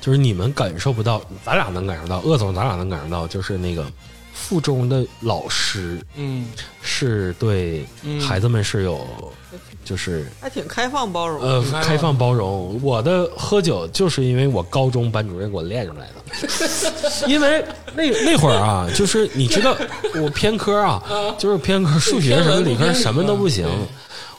[0.00, 3.84] 就是你们感受不到，咱俩能感受到，鄂总咱俩能感受到，就是那个
[4.32, 6.46] 附中的老师嗯，
[6.82, 7.84] 是对
[8.20, 9.06] 孩子们是有
[9.84, 11.40] 就是还挺开放包容。
[11.42, 12.80] 呃开放包容。
[12.82, 19.76] 我的喝酒就是因为我高中班主任给我练出来的， 因为那那会儿啊，就是你知道
[20.22, 21.02] 我偏科啊，
[21.38, 23.66] 就是偏科，数学什么理科什么都不行。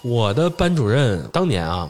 [0.02, 1.90] 我的班主任当年啊，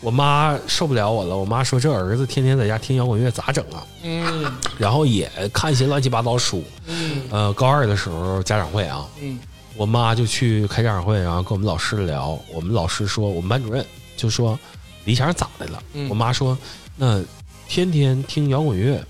[0.00, 3.84] 我妈受不了我了，我妈说这儿子天天在家听摇滚乐咋整啊？
[4.02, 4.46] 嗯
[4.78, 6.64] 然后也看一些乱七八糟书。
[6.86, 9.38] 嗯呃，高二的时候家长会啊，嗯
[9.76, 12.38] 我妈就去开家长会，然后跟我们老师聊。
[12.52, 13.84] 我们老师说，我们班主任
[14.16, 14.58] 就说
[15.04, 15.82] 李想咋的了？
[15.94, 16.56] 嗯我妈说，
[16.96, 17.22] 那
[17.68, 19.02] 天天听摇滚乐，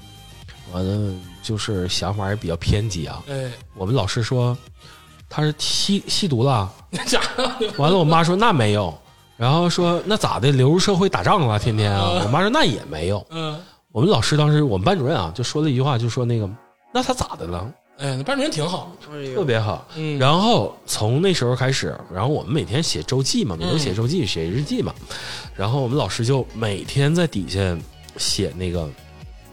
[0.72, 3.22] 完了就是想法也比较偏激啊。
[3.28, 4.56] 哎，我们老师说
[5.28, 6.70] 他是吸吸毒了，
[7.76, 8.96] 完了我妈说那没有，
[9.36, 12.22] 然后说那咋的流入社会打仗了，天天啊。
[12.24, 13.26] 我妈说那也没有。
[13.30, 13.58] 嗯，
[13.90, 16.48] 我们老师当时我们班主任啊就说了一句话，就说那个
[16.94, 17.68] 那他咋的了？
[18.00, 18.96] 哎，那班主任挺好，
[19.34, 19.86] 特别好。
[19.94, 24.94] 嗯然后从那时候开始，然后我们每天写周记嘛，每周写周记、写日记嘛，
[25.54, 27.76] 然后我们老师就每天在底下
[28.16, 28.88] 写那个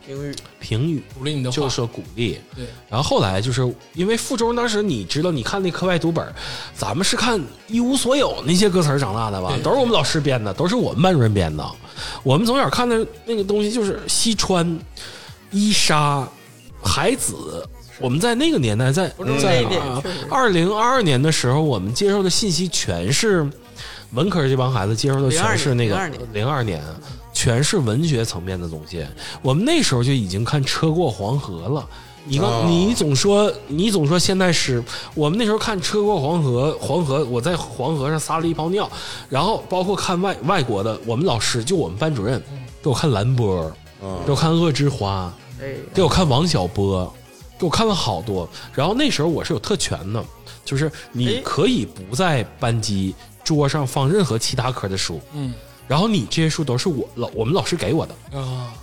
[0.05, 2.39] 评语，评语，鼓励你的话，就说鼓励。
[2.55, 6.25] 对，然后后来就是因为附中当时你知道，你看那课外读本，
[6.73, 11.69] 咱们是看一无所有那些歌词长大的吧，都是我们老师编的，都是我们班主任编的。
[12.23, 14.79] 我们从小看的那个东西就是西川、
[15.51, 16.25] 伊莎、
[16.81, 17.67] 海子。
[17.99, 19.65] 我们在那个年代，在是在
[20.29, 23.47] 二零二二年的时候，我们接受的信息全是
[24.13, 26.21] 文科这帮孩子接受的全是那个02年。
[26.33, 26.81] 零二年，
[27.33, 29.05] 全是文学层面的东西。
[29.41, 31.87] 我们那时候就已经看《车过黄河》了。
[32.29, 32.65] 你刚、哦。
[32.67, 34.83] 你总说你总说现代诗，
[35.15, 38.89] 我们那时候看《车过黄河》，黄河我在黄河上撒了一泡尿，
[39.29, 42.41] 然后包括看外外国的，我们老师就我们班主任
[42.83, 43.61] 给我看蓝波，
[44.01, 47.26] 啊给我看恶之花，哎，给我看王小波，给
[47.59, 48.47] 我看了好多。
[48.73, 50.23] 然后那时候我是有特权的，
[50.63, 55.53] 就是你哎可以不在班级桌上放任何其他科的书，嗯
[55.87, 58.39] 然后你这些书都是我老我们老师给我的。
[58.39, 58.73] 啊，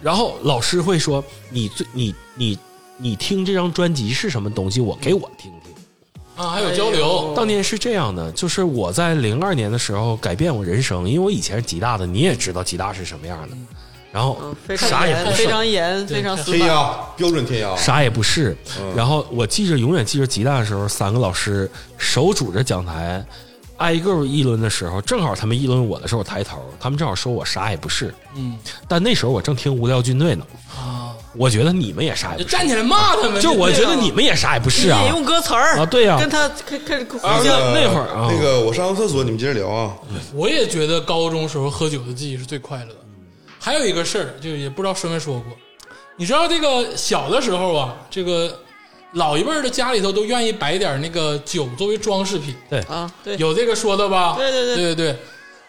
[0.00, 2.58] 然后老师会说你最你你
[2.96, 5.74] 你听这张专辑是什么东西，我给我听听。
[6.42, 13.56] 啊，还有交流，当年是这样的，就是我在零二年的时候改变我人生，因为我以前是吉大的，你也知道吉大是什么样的，
[14.14, 16.36] 然后嗯，非常严，啥也不是非常严，对非常。
[16.44, 18.56] 天压标准天压，啥也不是。
[18.94, 23.24] 然后我记着，永远记着吉大的时候，三个老师手拄着讲台，
[23.78, 28.14] 挨个议论的时候，正好他们议论我的时候，我抬头，他们正好说我啥也不是。
[28.36, 30.46] 嗯但那时候我正听无聊军队呢，
[30.76, 35.08] 啊，我觉得你们也啥也不是，就站起来骂他们，就我觉得你们也啥也不是啊引。
[35.08, 39.92] 用歌词儿啊对呀跟他开开始那会儿啊那个我上个厕所，你们接着聊啊。
[40.32, 42.96] 我也觉得高中时候喝酒的记忆是最快乐的。
[43.64, 45.56] 还有一个事儿，就也不知道说没说过，
[46.16, 48.60] 你知道这个小的时候啊，这个
[49.12, 52.80] 老一辈儿的家里头都愿意摆点那个酒作为装饰品，对。
[52.80, 54.34] 啊，对，有这个说的吧？
[54.36, 54.76] 对对对。
[54.76, 55.16] 对对对。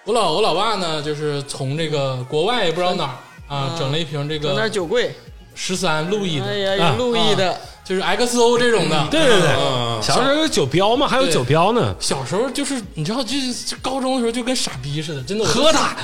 [0.04, 3.16] 我老我老爸呢，就是从这个国外也不知道哪儿
[3.48, 5.16] 啊，嗯整了一瓶这整点个酒柜，
[5.56, 11.08] 十三路易的，哎呀，啊有路易的，就是 XO 这种的，对对对嗯小时候有酒标嘛？
[11.08, 15.96] 还有对酒标呢，小时候就是你知道，就是高中的时候就跟傻逼似的，真的喝它。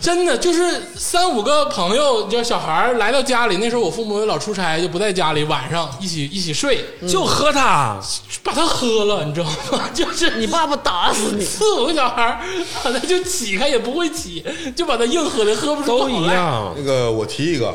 [0.00, 7.98] 真的就是三五个朋友，就小孩儿来到家里，那时候我父母老出差，就不在家里，晚上一起一起睡，就喝它，
[8.42, 9.88] 把它喝了，你知道吗？
[9.94, 11.42] 就是你爸爸打死你！
[11.42, 12.40] 四五个小孩儿，
[12.84, 14.44] 把它就起开也不会起，
[14.76, 16.10] 就把它硬喝的，喝不出都。
[16.10, 16.74] 一样。
[16.76, 17.74] 那个我提一个，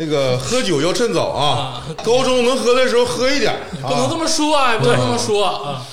[0.00, 4.16] 那个喝酒要趁早啊，高中能喝的时候喝一点啊不能这。
[4.16, 5.86] 么说啊，不能这么说啊。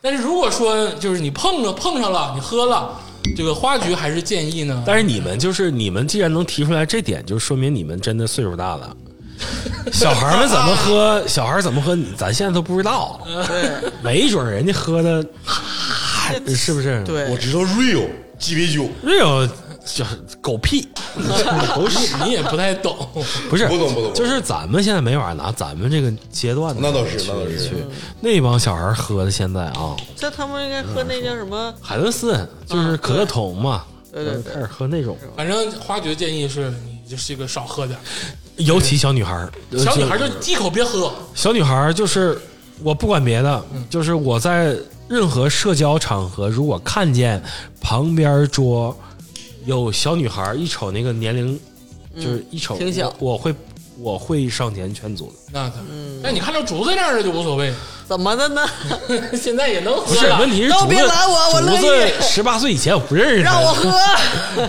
[0.00, 2.98] 但是如果说就是你碰着碰上了，你喝了，
[3.36, 4.82] 这个花局还是建议呢。
[4.86, 8.96] 但是你们就是你们，既然能提出来这点，就说明你们真的岁数大了。
[9.92, 13.20] 小孩们怎么喝，小孩怎么喝，咱现在都不知道。
[13.46, 13.70] 对
[14.02, 15.22] 没准人家喝的，
[16.56, 17.04] 是不是？
[17.04, 19.46] 对我，知道 real 鸡尾酒，，real
[19.84, 20.88] 就是狗屁，
[21.74, 23.08] 狗屎，你也不太懂，
[23.48, 27.68] 不是，不懂不懂就是咱们现在没法拿咱们这个阶段的那倒是那倒是。
[27.68, 27.74] 去
[28.20, 31.74] 那帮小孩喝的现在啊，这他们应该喝那叫什么？
[31.80, 34.52] 海伦斯就是可乐桶嘛，对对对。
[34.52, 37.98] 开始喝那种，反正花局建议是你就是一个少喝点，
[38.56, 41.12] 尤其小女孩儿，小女孩就就一口别喝。
[41.34, 42.38] 小女孩儿就是
[42.82, 44.76] 我不管别的，就是我在
[45.08, 47.42] 任何社交场合，如果看见
[47.80, 48.96] 旁边桌
[49.64, 51.58] 有小女孩，一瞅那个年龄，
[52.16, 53.54] 就是一瞅挺小我我会
[53.98, 55.32] 我会上前劝阻的。
[55.52, 55.76] 那可，
[56.22, 57.72] 但你看到竹子这样的就无所谓，
[58.08, 58.66] 怎么的呢？
[59.36, 63.92] 现在也能喝不是，了问题是都别竹子拦我我乐竹意子十八岁以前我不认识他，让我喝。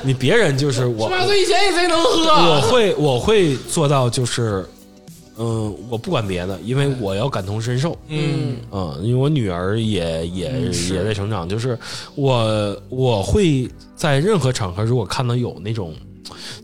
[0.03, 2.25] 你别人就是我十，八岁以前也贼能喝。
[2.33, 4.67] 我会我会做到就是，
[5.41, 7.97] 嗯，我不管别的，因为我要感同身受。
[8.07, 10.51] 嗯，嗯，因为我女儿也也、
[10.91, 11.77] 也在成长，就是
[12.13, 15.95] 我我会在任何场合，如果看到有那种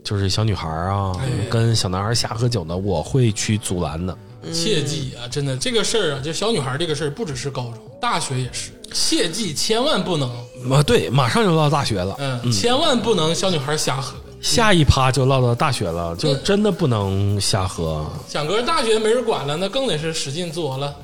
[0.03, 4.15] 就是小女孩啊、哎跟小男孩瞎喝酒的，我会去阻拦的。
[4.53, 10.29] 切记啊，真的这个事儿啊，就小女孩这个事儿，不只是高中，大学也是，切记千万不能，
[10.71, 14.15] 啊，对，马上就到大学了，嗯，千万不能小女孩瞎喝。
[14.55, 20.95] 下一趴就唠到大学了，就真的不能瞎喝想搁大学没人管了，那更得是使劲作了。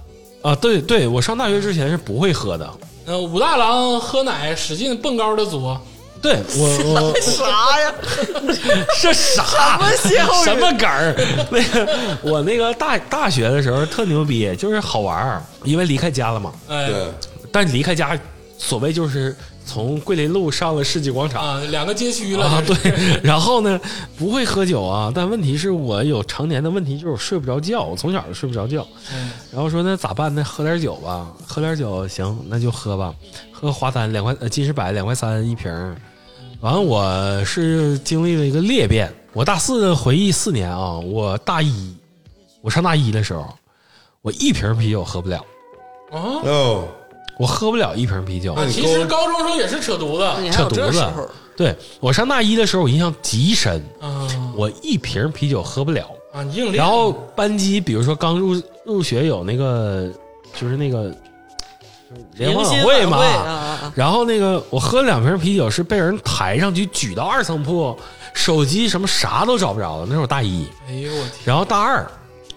[0.42, 0.56] 啊！
[0.56, 2.70] 对对，我上大学之前是不会喝的。
[3.06, 5.80] 呃，武大郎喝奶使劲蹦高的作，
[6.22, 6.66] 对我
[7.12, 7.94] 我啥呀？
[9.02, 11.16] 这啥什么歇后语什么梗儿？
[11.50, 16.52] 那个我那个大大学的时候特牛逼，就是好玩儿，因为离开家了嘛。
[16.68, 17.08] 哎，对，
[17.52, 18.18] 但离开家，
[18.58, 21.44] 所谓就是从桂林路上了世纪广场。
[21.44, 22.76] 啊，两个街区了，啊，对，
[23.24, 23.80] 然后呢，
[24.18, 28.86] 不会喝酒啊，但问题是我有常年的问题，就是我睡不着觉，我从小就睡不着觉。
[29.14, 30.44] 嗯然后说那咋办呢？
[30.44, 33.14] 喝点酒吧，喝点酒行，那就喝吧。
[33.52, 35.96] 喝华丹两块，呃，金士百两块三一瓶儿。
[36.60, 39.14] 完了，我是经历了一个裂变。
[39.32, 41.96] 我大四的回忆四年啊，我大一，
[42.62, 43.48] 我上大一的时候，
[44.22, 45.38] 我一瓶啤酒喝不了，
[46.12, 46.20] 啊。
[46.44, 46.88] 哦，
[47.40, 48.56] 我喝不了一瓶啤酒。
[48.70, 51.30] 其实高中时候也是扯犊子扯犊子？
[51.56, 56.10] 对我上大一的时候，我印象极深，啊我一瓶啤酒喝不了。
[56.34, 56.74] 啊，硬。
[56.74, 60.12] 然后班级，比如说刚入入学有那个，
[60.60, 67.96] 就是那个就是联欢晚会嘛，然后那个我喝两瓶啤酒是被人抬上去举到二层铺，
[68.34, 70.08] 手机什么啥都找不着了。
[70.08, 72.10] 那是我大一，哎呦我天然后大二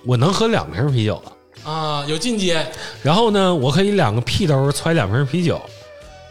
[0.06, 1.32] 我能喝两瓶啤酒了。
[1.66, 2.64] 啊，有进阶，
[3.02, 5.60] 然后呢，我可以两个屁兜揣两瓶啤酒。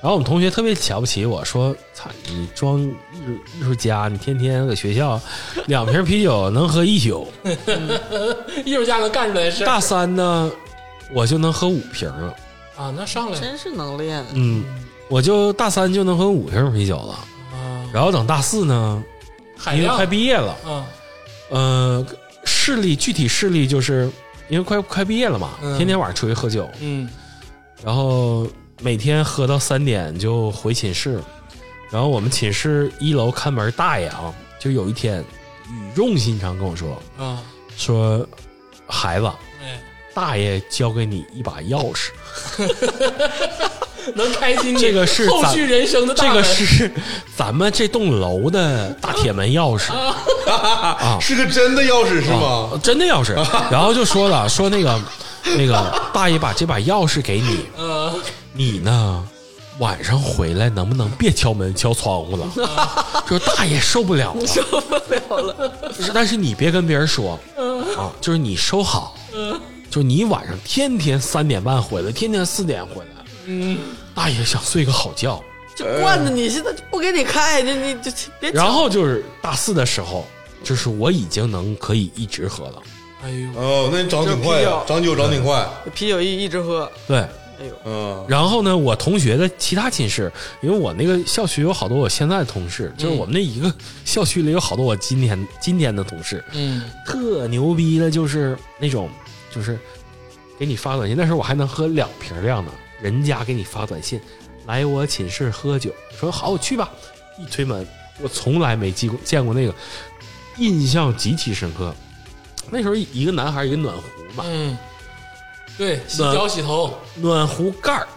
[0.01, 5.19] 然后我们同学特别瞧不起我说：“操，你装艺术艺术家，你天天搁学校
[5.65, 7.27] 两瓶啤酒能喝一宿。
[8.63, 10.51] 艺术家能干出来的事大三呢，
[11.11, 12.35] 我就能喝五瓶了。
[12.77, 14.23] 啊，那上来真是能练。
[14.33, 14.63] 嗯，
[15.09, 17.13] 我就大三就能喝五瓶啤酒了。
[17.51, 19.03] 啊，然后等大四呢，
[19.73, 20.85] 因为快毕业了，啊，
[21.49, 22.05] 呃，
[22.43, 24.07] 视力具体视力就是
[24.49, 25.77] 因为快快毕业了嘛，嗯。
[25.77, 27.09] 天天晚上出去喝酒，嗯。
[27.83, 28.47] 然后
[28.81, 31.21] 每天喝到三点就回寝室，
[31.91, 35.23] 然后我们寝室一楼看门大爷啊，就有一天
[35.69, 37.43] 语重心长跟我说啊，
[37.77, 38.27] 说，
[38.87, 39.25] 孩子，
[39.61, 39.79] 哎，
[40.13, 42.09] 大爷交给你一把钥匙，
[44.13, 46.91] 能开心你这个是咱后续人生的大这个是
[47.35, 49.91] 咱们这栋楼的大铁门钥匙。
[49.91, 51.17] 啊。
[51.19, 52.79] 是个真的钥匙是吗？
[52.83, 53.33] 真的钥匙，
[53.71, 55.01] 然后就说了，说那个
[55.57, 58.13] 那个大爷把这把钥匙给你，呃。
[58.53, 59.27] 你呢
[59.79, 62.47] 晚上回来能不能别敲门敲窗户了？
[63.27, 65.71] 说大爷受不了了， 受不了了。
[66.13, 67.37] 但是你别跟别人说
[67.97, 69.13] 啊，就是你收好，
[69.89, 73.14] 就是你晚上天天三点半回来，天天四点回来，
[73.45, 73.77] 嗯，
[74.13, 75.41] 大爷想睡个好觉。
[75.75, 78.49] 就惯着你，现在就不给你开，你你就别。
[78.51, 80.25] 然后就是大四的时候，
[80.63, 82.81] 就是我已经能可以一直喝了。
[83.23, 85.67] 哎呦，哦，那你长挺快呀，长酒长挺快。
[85.93, 87.17] 啤酒一一直喝，对。
[87.57, 90.31] 哎呦，嗯，然后呢，我同学的其他寝室，
[90.61, 93.73] 因为我那个校区有好多我现在的同事，就是我们那一个
[94.03, 99.09] 校区里有好多我今天今天的同事，嗯特牛逼的，就是那种
[99.49, 99.79] 就是
[100.59, 102.71] 给你发短信，那时候我还能喝两瓶量呢，
[103.01, 104.19] 人家给你发短信
[104.65, 106.89] 来我寝室喝酒，说好我去吧，
[107.39, 107.87] 一推门，
[108.21, 109.73] 我从来没见过见过那个，
[110.57, 111.93] 印象极其深刻。
[112.69, 114.03] 那时候一个男孩一个暖壶
[114.35, 114.75] 嘛，嗯，
[115.77, 118.07] 对，洗脚洗头，暖壶盖儿，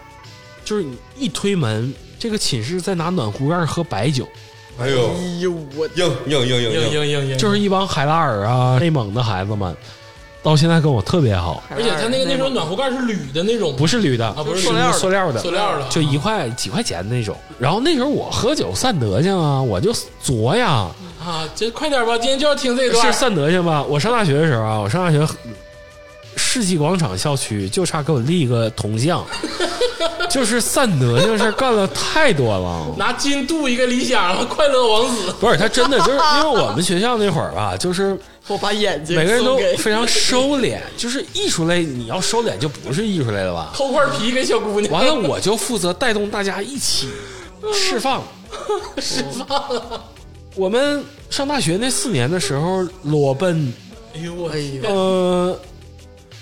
[0.64, 4.26] 就是你一推门，这个寝室在拿暖壶盖儿喝白酒，
[4.78, 6.72] 哎呦，哎呦我硬硬硬硬硬。
[6.72, 9.76] 硬，硬硬硬，就是一帮海拉尔啊、内蒙的孩子们，
[10.42, 17.36] 到现在跟我特别好，而且他那个那时候暖壶盖是铝的那种，不是铝的，啊不是是塑料的塑料的，塑料的，就一块几块钱的那种。
[17.58, 20.86] 然后那时候我喝酒散德性啊，我就作呀，
[21.20, 23.82] 啊，这快点吧，今天就要听这段是，散德性吧？
[23.82, 25.26] 我上大学的时候啊，我上大学
[26.36, 29.26] 世纪广场校区就差给我立一个铜像，
[30.30, 32.86] 就是散德性事儿干了太多了。
[32.96, 38.16] 拿金镀一个理想，快乐王子，不是他真的就是因为我们学校那会儿吧，就是
[38.48, 43.72] 我把眼睛每个人都非常收敛，就是艺术类你要收敛就不是艺术类了吧？
[43.74, 47.08] 偷块皮给小姑娘，完了我就负责带动大家一起
[47.72, 48.22] 释放。
[48.98, 50.04] 释放了，
[50.56, 53.70] 我们上大学那四年的时候，裸奔，
[54.14, 55.60] 哎呦我哎呦呃，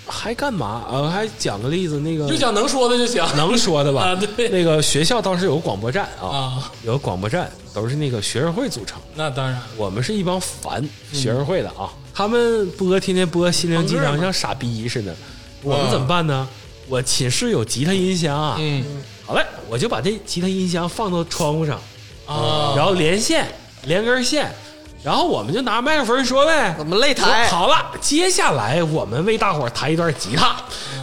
[0.07, 0.85] 还干嘛？
[0.91, 4.03] 呃，还讲个例子，那个就讲能说的就行能说的吧？
[4.15, 8.99] 啊对那个学校当时有个广播站啊，啊，有个广播站，都是那个学生会组成。
[9.15, 10.83] 那当然，我们是一帮烦
[11.13, 15.15] 学生会的啊，他们播天天播心灵鸡汤，像傻逼似的。
[15.63, 16.47] 我们怎么办呢？
[16.89, 18.85] 我寝室有吉他音箱啊，嗯
[19.27, 21.81] 好嘞，我就把这吉他音箱放到窗户上，
[22.27, 23.49] 啊，然后连线，
[23.87, 24.55] 连根线，
[25.03, 26.75] 然后我们就拿麦克风说呗。
[26.79, 30.57] 我们擂台好了，接下来我们为大伙儿弹一段吉他，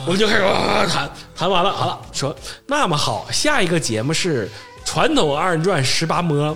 [0.06, 2.36] 我们就开始哇弹，弹完了，好了，说
[2.68, 4.50] 那么好，下一个节目是
[4.84, 6.56] 传统二人转十八摸。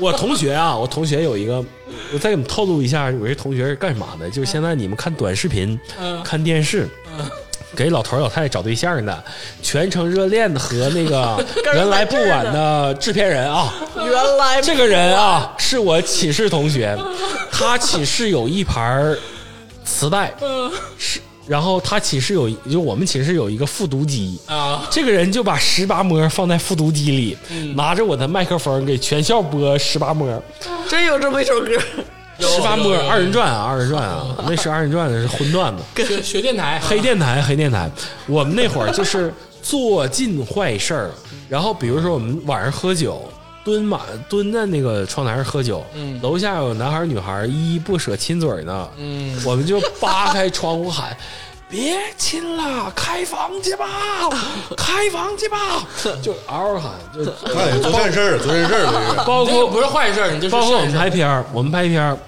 [0.00, 1.62] 我同学啊， 我同学有一个，
[2.12, 4.30] 我再给你们透露一下，有一同学是干嘛的？
[4.30, 6.88] 就是现在你们看短视频、嗯看电视。
[7.74, 9.24] 给老头儿老太太找对象的，
[9.62, 11.44] 全程热恋的和那个
[11.74, 16.96] 原来不晚的制片人啊，原来这个人啊，是我寝室同学，
[17.50, 19.18] 他寝室有一盘儿
[19.84, 20.32] 磁带，
[20.98, 27.38] 是，然后他寝室有，就我们寝室有一个复读机，啊，这个人就把十八摸放在复读机里，
[27.74, 30.42] 拿着我的麦克风给全校播十八摸，
[30.88, 31.70] 真有这么一首歌，
[32.48, 37.90] 十八摸二人转啊，二人转啊， 那是二人转的是荤段子，学学电台，黑电台，黑电台，
[38.26, 39.32] 我们那会儿就是
[39.62, 41.10] 做尽坏事儿，
[41.48, 43.22] 然后比如说我们晚上喝酒。
[43.64, 46.20] 蹲马蹲在那个窗台上喝酒，嗯。
[46.20, 51.16] 楼下有男孩女孩依依不舍亲嘴呢，嗯，我们就扒开窗户喊
[51.72, 53.86] ：“别亲了，开房去吧，
[54.76, 55.56] 开房去吧！”
[56.22, 59.26] 就嗷嗷喊，就看做善事儿，做善事儿，这是。
[59.26, 62.18] 包括不是坏事儿，你就是包括我们拍片儿，我们拍片儿，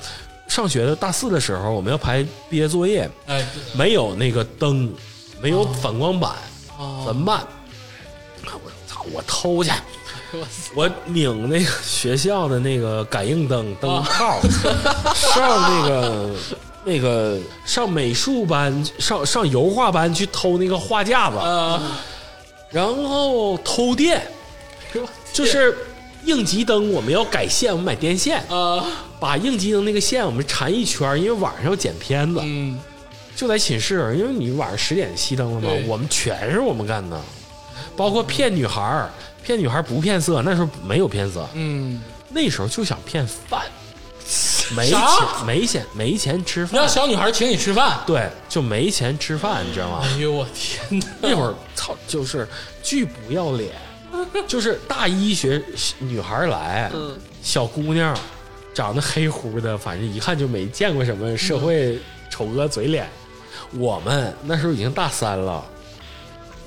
[0.49, 4.91] 上学的大四的时候，我们要拍毕业作业，哎，没有那个灯，
[5.43, 6.33] 没有反光板，
[6.79, 7.47] 哦怎么办？
[8.47, 9.05] 我操！
[9.13, 9.71] 我偷去，
[10.75, 14.41] 我拧那个学校的那个感应灯灯泡，
[15.15, 16.31] 上那个
[16.85, 21.99] 那个上美术班，上上油画班去偷那个画架子，啊，
[22.71, 24.23] 然后偷电，
[25.33, 25.77] 就是
[26.25, 28.85] 应急灯我们要改线，我们买电线，啊，
[29.19, 32.79] 把应急灯那个线我们缠一圈，因为晚上要剪片子，嗯，
[33.35, 37.21] 就在寝室，因为你晚上十点熄灯了嘛，我们全是我们干的，
[37.97, 39.11] 包括骗女孩儿，
[39.43, 43.63] 骗女孩不骗色，那时候没有骗色，嗯，那时候就想骗饭，
[44.77, 50.01] 没啥钱没钱没钱吃饭，让小女孩请你吃饭，对，就没钱吃饭，你知道吗？
[50.03, 52.49] 哎呦我天哪，那会儿操，就是
[52.83, 53.73] 巨不要脸，
[54.47, 55.63] 就是大一学
[55.99, 58.17] 女孩来，嗯小姑娘，
[58.73, 61.99] 长得黑乎的，反正一看就没见过什么社会
[62.31, 63.09] 丑恶嘴脸。
[63.77, 65.65] 我们那时候已经大三了，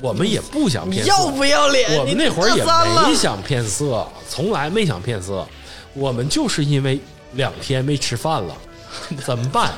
[0.02, 1.98] 我们也不想骗要不要脸？
[1.98, 5.48] 我们那会儿也大三了没想骗色，从来没想骗色。
[5.94, 7.00] 我们就是因为
[7.34, 8.56] 两天没吃饭了，
[9.26, 9.74] 怎么办？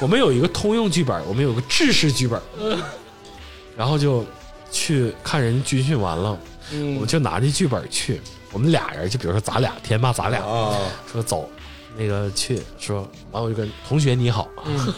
[0.00, 2.40] 我们有一个通用剧本，我们有个制式剧本，
[3.76, 4.24] 然后就
[4.70, 6.38] 去看人军训完了，
[6.72, 8.20] 我们就拿这剧本去。
[8.50, 10.74] 我们俩人，就比如说咱俩，天霸咱俩，啊，
[11.12, 11.48] 说走，
[11.96, 14.48] 那个去说，完我就跟同学你好，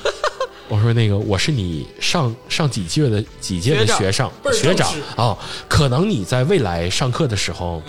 [0.68, 5.36] 我说那个我是你上上几届的几届的学生 学长啊，
[5.68, 7.82] 可能你在未来上课的时候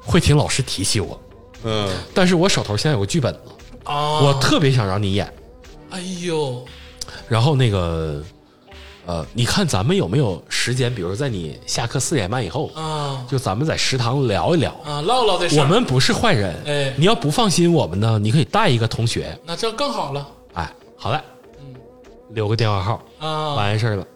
[0.00, 1.20] 会听老师提起我，
[1.64, 3.40] 嗯，但是我手头现在有个剧本了，
[3.84, 5.32] 啊，我特别想让你演，
[5.90, 6.64] 哎呦，
[7.28, 8.22] 然后那个
[9.06, 10.94] 呃，你看咱们有没有时间？
[10.94, 13.24] 比如在你下课四点半以后，啊。
[13.28, 14.70] 就咱们在食堂聊一聊。
[14.84, 16.94] 啊，唠唠这事我们不是坏人，哎。
[16.96, 20.26] 你要不放心我们呢，你可以带一个同学，那这更好了。
[20.54, 21.20] 哎，好嘞，
[22.30, 24.06] 留个电话号，啊，完事儿了。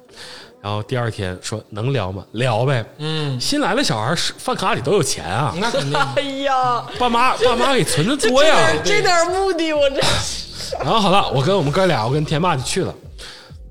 [0.67, 2.27] 然后第二天说能聊吗？
[2.33, 2.85] 聊呗。
[2.99, 8.73] 嗯，新来的小孩儿饭卡里都有钱啊，那肯定 哎呀，爸妈爸妈给存的多呀。
[8.85, 10.01] 这点目的我这
[10.83, 12.93] 然后好了，我跟我们哥俩，我跟田爸就去了。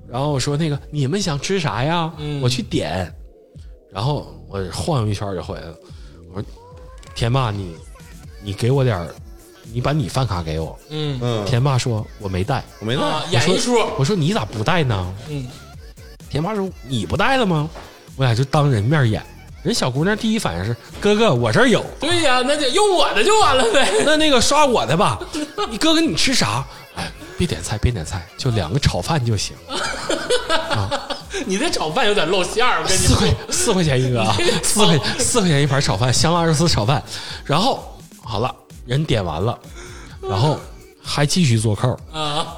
[0.08, 2.10] 然后我说那个你们想吃啥呀？
[2.16, 3.14] 嗯我去点。
[3.92, 5.74] 然后我晃悠一圈就回来了。
[6.32, 6.48] 我说
[7.14, 7.76] 田爸，你
[8.42, 9.06] 你给我点儿，
[9.70, 10.74] 你把你饭卡给我。
[10.88, 12.64] 嗯嗯，天霸说我没带。
[12.80, 15.14] 我没啊带，，演一出，我说你咋不带呢？
[15.28, 15.46] 嗯
[16.36, 17.68] 天霸说你不带了吗？
[18.14, 19.22] 我俩就当人面演。
[19.62, 21.84] 人小姑娘第一反应是哥哥，我这儿有。
[21.98, 23.90] 对呀，那就用我的就完了呗。
[24.04, 25.18] 那那个刷我的吧，
[25.70, 26.64] 你哥哥你吃啥？
[26.94, 29.56] 哎，别点菜，别点菜，就两个炒饭就行。
[31.46, 33.34] 你这炒饭有点露馅儿，我跟你说四块。
[33.50, 37.02] 四块钱一个啊，四块四块钱一盘炒饭，香辣肉丝炒饭。
[37.44, 39.58] 然后好了，人点完了，
[40.22, 40.60] 然后
[41.02, 41.98] 还继续做扣。
[42.12, 42.56] 啊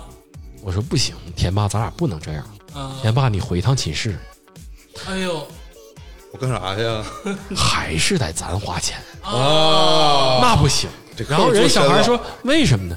[0.63, 2.45] 我说不行，田爸，咱俩不能这样。
[2.75, 2.97] 啊！
[3.03, 4.19] 天霸，你回趟寝室，
[5.09, 5.47] 哎呦
[6.33, 7.05] 我干啥呀？
[7.57, 11.25] 还是得咱花钱，啊，那不行这。
[11.29, 12.97] 然后人小孩说为什么呢？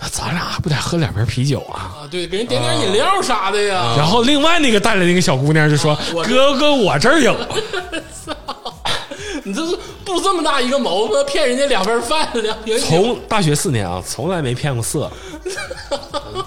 [0.00, 2.02] 那咱俩不得喝两瓶啤酒啊？
[2.02, 3.94] 啊，对，给人点点饮料啥的呀。
[3.96, 5.96] 然后另外那个带来那个小姑娘就说
[6.26, 7.36] ：“哥哥，我这儿有。
[9.44, 12.86] 你这是布这么大一个谋，骗人家两份饭，两瓶酒。
[12.86, 15.10] 从大学四年啊，从来没骗过色，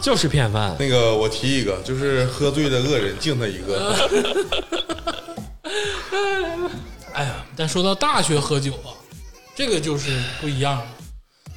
[0.02, 0.76] 就是骗饭。
[0.80, 3.96] 那个我提一个，就是喝醉的恶人敬他一个。
[7.14, 8.92] 哎呀，但说到大学喝酒啊，
[9.56, 10.86] 这个就是不一样了。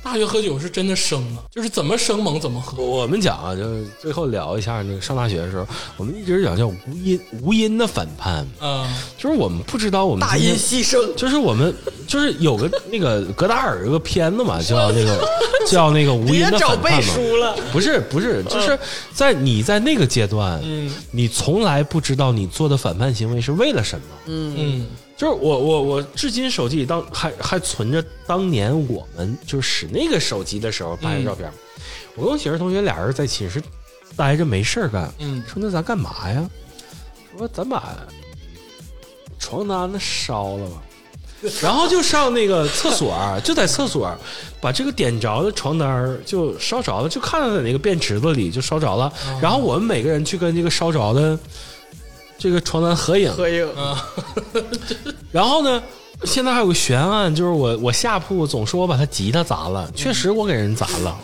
[0.08, 2.82] 大学喝酒是真的生啊，就是怎么生猛怎么喝。
[2.82, 5.66] 我们讲啊，就是最后聊一下那个上大学的时候，
[5.98, 11.74] 我们一直讲叫无因无因的反叛，啊就是我们不知道我们大音牺牲，就是我们
[12.06, 15.28] 就是有个那个戈达尔有个片子嘛， 叫那个
[15.66, 17.14] 叫那个无因找背的反叛嘛。
[17.14, 17.56] 书了。
[17.70, 18.78] 不是不是，就是
[19.12, 24.06] 在你在那个阶段，嗯你从来不知道你做的反叛行为是为了什么。
[24.26, 24.86] 嗯
[25.18, 31.50] 就是我我我至今手机里当还还存着当年我们就使那个手机的时候拍的照片。
[32.14, 33.60] 我跟我寝室同学俩人在寝室
[34.16, 36.48] 待着没事儿干，嗯说那咱干嘛呀？
[37.36, 37.96] 说咱把
[39.40, 40.82] 床单子烧了吧。
[41.62, 44.12] 然后就上那个厕所，就在厕所
[44.60, 49.12] 把这个点着的床单儿就烧着了，就看到在那个便池子里就烧着了。
[49.40, 51.38] 然后我们每个人去跟这个烧着的
[52.38, 54.06] 这个床单合影，合影，啊。
[55.32, 55.82] 然后呢，
[56.24, 61.18] 现在还有个悬案，就是我我下铺总说我把他吉他砸了，确实我给人砸了，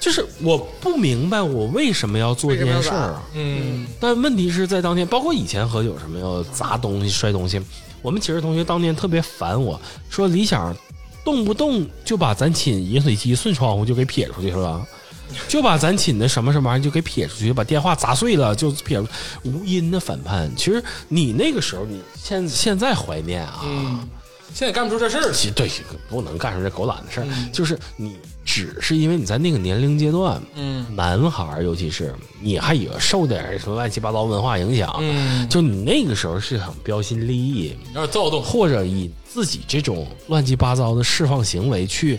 [0.00, 3.22] 就是我不明白我为什么要做这件事儿啊。
[3.34, 3.86] 嗯。
[4.00, 7.62] 但问题是在当天，包括以前喝酒什么要砸东西、摔东西，
[8.02, 10.76] 我们寝室同学当年特别烦我说李想
[11.24, 14.86] 动不动就把咱寝饮水机顺窗户就给撇出去是吧？
[15.48, 19.08] 就把咱寝的什么什么玩意儿就给撇出去，把电话砸碎了就撇出，
[19.44, 20.50] 无因的反叛。
[20.56, 24.08] 其实你那个时候，你现现在怀念啊，嗯，
[24.54, 25.70] 现在干不出这事儿其实对
[26.08, 38.42] 不能干出这狗懒的事儿，就是你只是因为你在那个年龄阶段，嗯男孩儿尤其是你还有受点什么乱七八糟文化影响，嗯，就你那个时候是很标新立异，有点躁动。
[38.42, 42.18] 或者以自己这种乱七八糟的释放行为去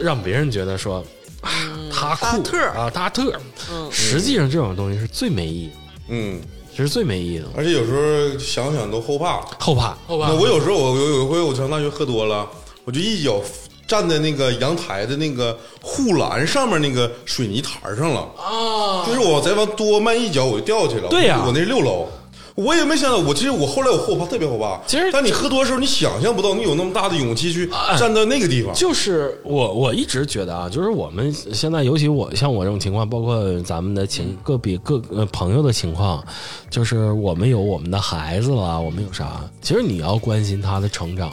[0.00, 1.04] 让别人觉得说。
[1.46, 3.32] 啊他酷特啊，他特，
[3.70, 5.70] 嗯实际上这种东西是最没意义，
[6.08, 6.40] 嗯，
[6.70, 9.40] 其实最没意义的，而且有时候想想都后怕。
[9.58, 9.96] 后怕。
[10.06, 12.46] 后怕那，我有时候我有有一回我上大学喝多了，
[12.84, 13.40] 我就一脚
[13.86, 21.08] 站在那个阳台的那个护栏上面那个水泥台上了，啊，就是我再往多迈一脚我就掉下去了。
[21.08, 22.08] 对呀我那是六楼。
[22.56, 24.80] 我也没想到，我其实我后来我后怕，特别后怕。
[24.86, 28.74] 其实但你喝多的时候，你想象不到你有那么大的勇气去站在那个地方。
[28.74, 36.24] 就是我我一直觉得啊，就是我们现在，尤其我像我这种情况，包括咱们的情个别各呃朋友的情况，
[36.70, 39.44] 就是我们有我们的孩子了，我们有啥？
[39.60, 41.30] 其实你要关心他的成长，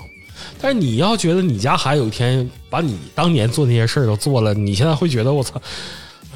[0.60, 5.54] 但是你要觉得你家孩子有一天把你当年做那些事儿都做了，你现在会觉得我操，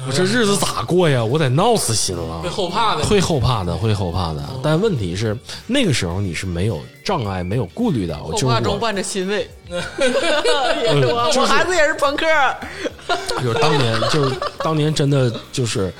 [0.08, 1.22] 我这日子咋过呀？
[1.22, 2.40] 我得闹死心了会。
[2.48, 3.04] 后怕的。
[3.04, 4.42] 会后怕的，会后怕的。
[4.62, 5.36] 但问题是，
[5.66, 8.14] 那个时候你是没有障碍、没有顾虑的。
[8.22, 9.48] 我后就是我怕中伴着欣慰。
[9.70, 12.26] 也是我，孩子也是朋克。
[13.42, 15.90] 就是当年，就是当年真的就是，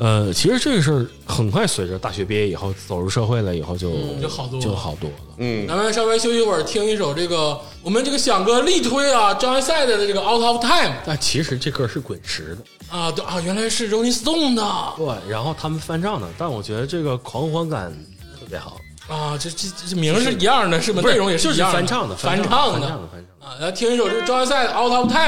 [0.00, 5.16] 呃，其实这个事儿很快随着大学毕业以后走入社会了以后就就好多了就好多了。
[5.36, 14.64] 嗯，咱们稍微休息一会儿，听一首这个我们这个响哥力推啊张爱赛的这个《Out of Time 但其实这歌是滚石的，》啊，对啊，原来是 Rolling Stone 的
[14.96, 17.92] 对，然后他们翻唱的，但我觉得这个狂欢感
[18.40, 18.78] 特别好，
[19.08, 21.00] 啊，这这这名儿是一样的，是吧？
[21.02, 23.46] 内容也是一样翻唱的，翻唱唱的翻唱的，翻唱的。
[23.46, 23.56] 啊。
[23.60, 25.20] 来听一首这个张爱赛的《Out of Time》，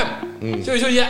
[0.43, 1.03] 嗯休息休息。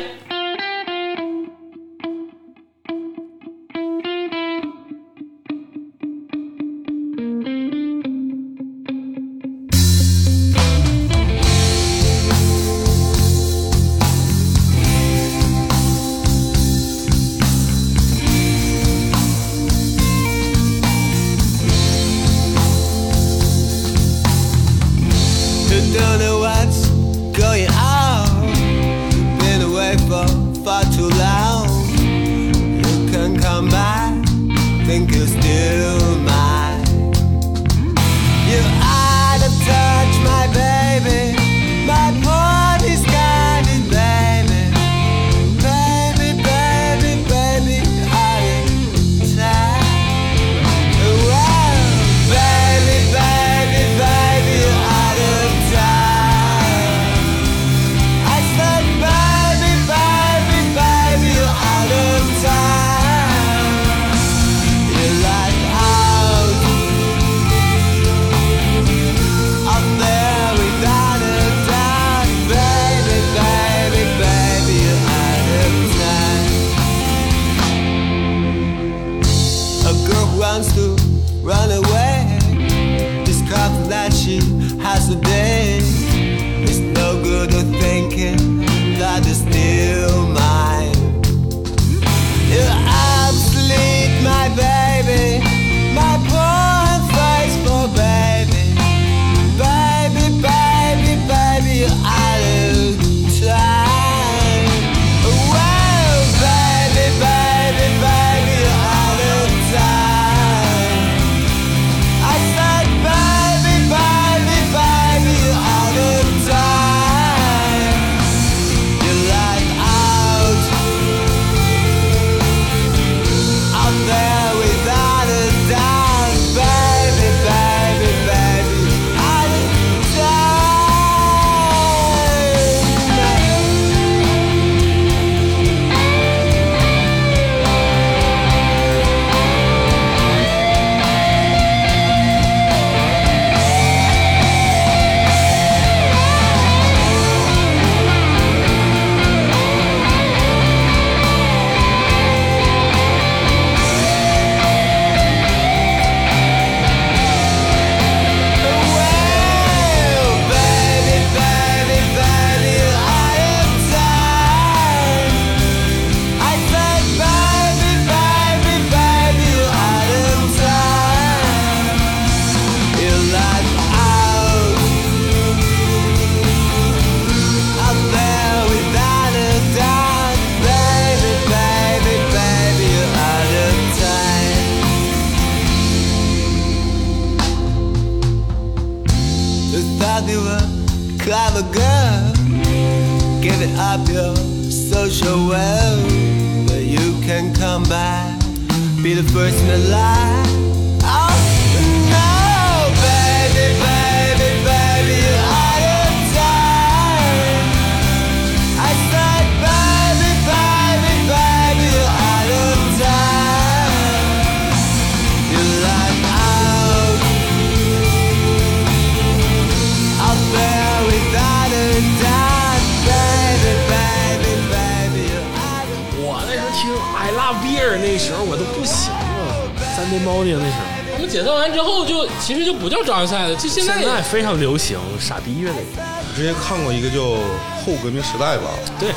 [234.30, 237.18] 非常流行傻逼乐队，我之前看过一个叫
[237.82, 239.10] 《后革命时代》吧，对，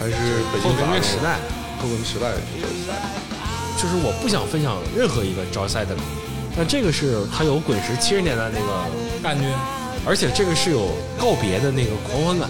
[0.00, 0.14] 还是
[0.50, 1.36] 北京后革命时代，
[1.76, 2.32] 后革命时代。
[3.76, 5.94] 就是我不想分享任何一个招赛的。
[5.94, 6.00] 歌，
[6.56, 8.88] 但这个是它有滚石七十年代那个
[9.22, 9.44] 感觉
[10.06, 10.88] 而且这个是有
[11.18, 12.48] 告别的那个狂欢感。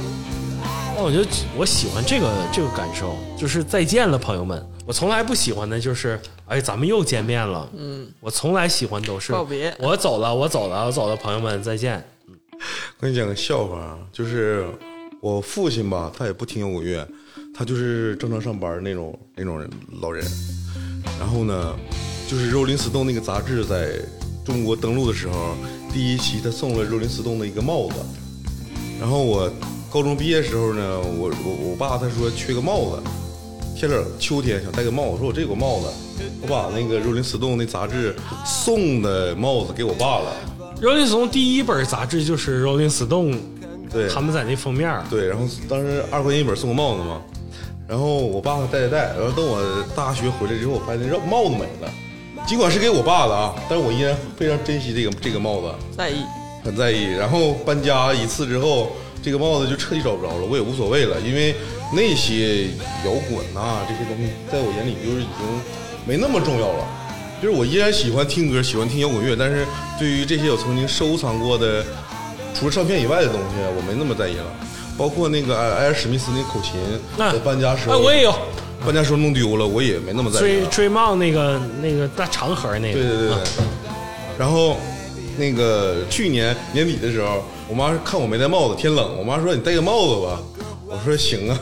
[0.97, 1.27] 那我觉得
[1.57, 4.65] 我喜欢这个这个感受，就是再见了，朋友们。
[4.87, 7.69] 我从来不喜欢的就是，哎，咱们又见面了。
[7.77, 12.03] 嗯，我从来喜欢都是告别我走了，我走了，我走了，朋友们再见。
[12.53, 14.65] 我跟你讲个笑话啊，就是
[15.21, 17.07] 我我父亲吧，他也不听摇滚乐，
[17.53, 19.69] 他就是正常上班那种那种人
[20.01, 20.25] 老人。
[21.19, 21.77] 然后呢，
[22.29, 23.99] 就是《Rolling Stone》那个杂志在
[24.45, 25.57] 中国登陆的时候，
[25.93, 27.95] 第一期他送了《Rolling Stone》的一个帽子。
[29.01, 29.51] 然后我
[29.91, 33.03] 高中毕业时候呢，我我我爸他说缺个帽子，
[33.77, 35.87] 天冷秋天想戴个帽子，我说我这有个帽子，
[36.43, 38.15] 我把那个《Rolling Stone》那杂志
[38.45, 40.33] 送的帽子给我爸了。
[40.81, 43.39] Rolling Stone 第一本杂志就是 Rolling Stone，
[43.91, 47.23] 对，他们在那封面儿对，然后当时二块钱一本送个帽子嘛，
[47.89, 51.91] 然后我爸戴戴戴，然后等我大学回来之后，我发现这帽子没了，
[52.47, 56.17] 尽管是给我爸的啊，但是我依然非常珍惜这个这个帽子，在意。
[56.63, 57.05] 很在意。
[57.05, 58.91] 然后搬家一次之后，
[59.23, 61.55] 这个帽子就彻底找不着了，我也无所谓了，因为
[61.95, 62.65] 那些
[63.05, 65.61] 摇滚呐、这些东西，在我眼里就是已经
[66.07, 66.87] 没那么重要了。
[67.43, 69.67] 就是我依然喜欢听歌，喜欢听摇滚乐，但是
[69.99, 71.85] 对于这些我曾经收藏过的，
[72.55, 74.45] 除了唱片以外的东西，我没那么在意了。
[74.97, 76.73] 包括那个艾艾尔史密斯那口琴，
[77.19, 78.35] 那在搬家时哎，候，我也有
[78.87, 80.41] 搬家时候弄丢了，我也没那么在意。
[80.41, 83.39] 追追梦那个那个大长盒那个，对对对对。
[84.39, 84.79] 然后
[85.37, 90.41] 那个去年年底的时候，我妈看我没戴帽子，天冷，我妈说你戴个帽子吧。
[90.89, 91.59] 我说行啊。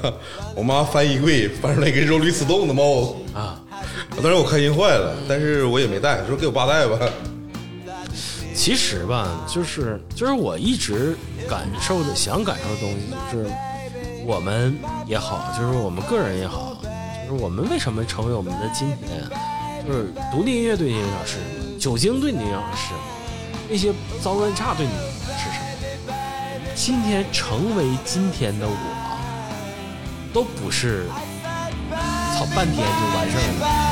[0.55, 3.59] 我妈翻衣柜翻出来一个肉绿丝冻的帽子啊，
[4.23, 6.99] 当时我开心坏了，但是我也没带，说给我爸带吧。
[8.55, 11.17] 其实吧，就是就是我一直
[11.49, 13.51] 感受的想感受的东西，就是
[14.25, 14.77] 我们
[15.07, 16.77] 也好，就是我们个人也好，
[17.29, 19.21] 就是我们为什么成为我们的今天，
[19.85, 23.01] 就是独立音乐对你影响是什么，酒精对你影响是什么，
[23.69, 26.15] 那些糟乱差对你是什么？
[26.77, 28.73] 今天成为今天的我，
[30.33, 31.07] 都不是
[32.35, 33.85] 操半天就完事儿了。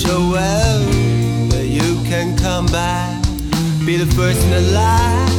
[0.00, 3.22] Social world, but you can come back,
[3.84, 5.29] be the first in the line.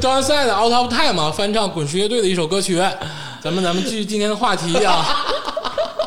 [0.00, 2.80] 张安赛的《Out of Time》啊，翻唱滚石乐队的一首歌曲。
[3.42, 5.04] 咱们咱们继续今天的话题啊，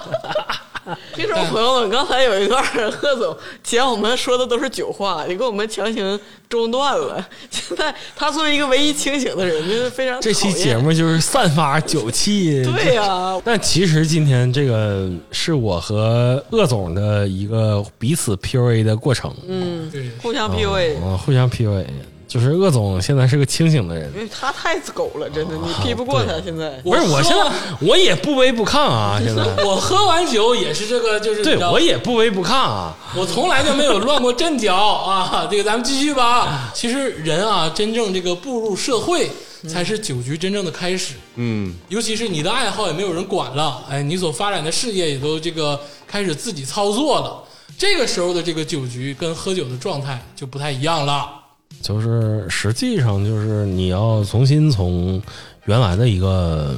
[1.15, 7.25] 听众朋友们，刚才有一段贺总嫌我们说的都是酒话，也给我们强行中断了。
[7.49, 12.63] 现在他作为一个唯一清醒的人，就是非常这期节目就是散发酒气。
[12.63, 21.85] 对呀、但其实今天这个是我和鄂总的一个彼此 PUA 的过程，嗯，对，互相 PUA，、嗯，互相 PUA。
[22.31, 26.39] 就是鄂总现在是个清醒的人，因为他太狗了，真的，你批不过他。
[26.41, 27.51] 现在不是我现在
[27.81, 35.45] 我也不卑不亢啊，现在 我喝完酒也是这个，就是对我也不卑不亢啊，我从来就没有乱过阵脚啊！
[35.51, 36.71] 这个咱们继续吧。
[36.73, 39.29] 其实人啊，真正这个步入社会，
[39.67, 41.15] 才是酒局真正的开始。
[41.35, 45.77] 嗯，尤其是你的爱好也没有人管了，哎，你所发展的事业也都这个
[46.07, 47.43] 开始自己操作了。
[47.77, 51.40] 这个时候的这个酒局跟喝酒的状态就不太一样了。
[51.81, 55.21] 就是实际上就是你要重新从
[55.65, 56.75] 原来的一个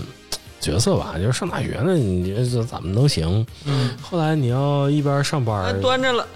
[0.59, 3.45] 角色吧，就是上大学呢，你觉得这怎么都行。
[3.65, 6.27] 嗯，后来你要一边上班哎端着了，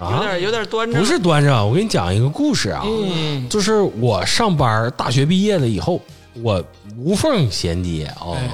[0.00, 0.98] 有啊，点有点端着。
[0.98, 3.48] 不是端着，我给你讲一个故事啊，嗯。
[3.48, 6.00] 就是我上班大学毕业了以后，
[6.42, 6.64] 我
[6.96, 8.50] 无缝衔接啊、哎。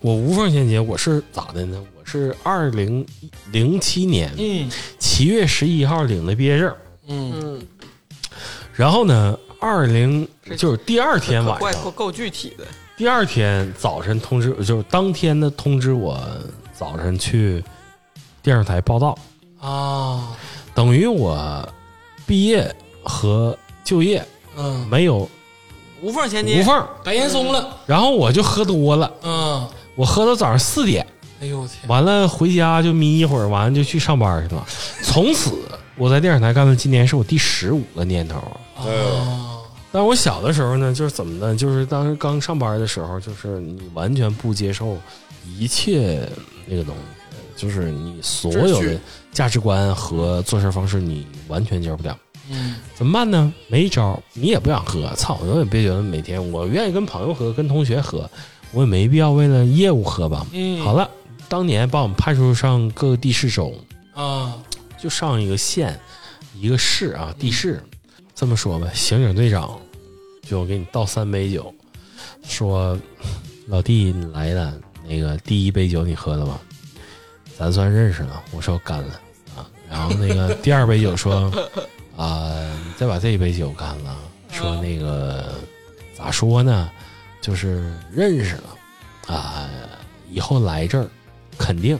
[0.00, 1.78] 我无缝衔接，我是咋的呢？
[1.98, 3.04] 我是二零
[3.52, 4.70] 零七年嗯。
[4.98, 6.74] 七月十一号领的毕业证，
[7.08, 7.32] 嗯。
[7.36, 7.62] 嗯，
[8.76, 12.64] 然后呢，二零就是第二天晚上，怪够够具体的。
[12.96, 16.20] 第二天早晨通知，就是当天的通知我
[16.72, 17.62] 早晨去
[18.42, 19.16] 电视台报道，
[19.60, 20.36] 啊
[20.74, 21.68] 等于我
[22.26, 24.24] 毕业和就业
[24.56, 25.28] 嗯，没有
[26.02, 27.76] 无缝衔接，无缝，白岩松了。
[27.86, 31.06] 然后我就喝多了，嗯，我喝到早上四点，
[31.40, 34.66] 哎呦我天，完了回家就眯一会儿，完了就去上班去了。
[35.02, 35.52] 从此
[35.96, 38.40] 我在电视台干了，今年是我第十五个年头。
[38.90, 39.60] 啊，
[39.90, 41.54] 但是我小的时候呢，就是怎么呢？
[41.56, 44.96] 就是当时刚上班的时候，就是你完全不接受
[45.58, 46.28] 一切
[46.66, 47.00] 那个东西，
[47.56, 48.98] 就是你所有的
[49.32, 52.16] 价值观和做事方式，你完全接受不了。
[52.50, 53.50] 嗯怎么办呢？
[53.68, 55.40] 没招，你也不想喝，操！
[55.42, 58.28] 我也别觉得每天我愿意跟朋友喝，跟同学喝，
[58.72, 60.46] 我也没必要为了业务喝吧。
[60.52, 61.08] 嗯，好了，
[61.48, 63.72] 当年把我们派出上各个地市州，
[64.12, 64.58] 啊，
[64.98, 65.98] 就上一个县，
[66.54, 67.82] 一个市啊，地市。
[68.34, 69.80] 这么说吧，刑警队长
[70.42, 71.72] 就给你倒三杯酒，
[72.44, 72.98] 说
[73.68, 74.74] ：“老弟，你来了，
[75.06, 76.60] 那个第一杯酒你喝了吗？
[77.56, 79.20] 咱算认识了。”我说干了
[79.56, 79.70] 啊。
[79.88, 81.50] 然后那个第二杯酒说
[82.16, 82.52] ：“啊、
[82.84, 84.16] 你再把这一杯酒干了。”
[84.50, 85.54] 说那个
[86.16, 86.90] 咋说呢，
[87.40, 89.68] 就是认识了啊、
[90.30, 91.08] 以后来这儿
[91.58, 91.98] 肯定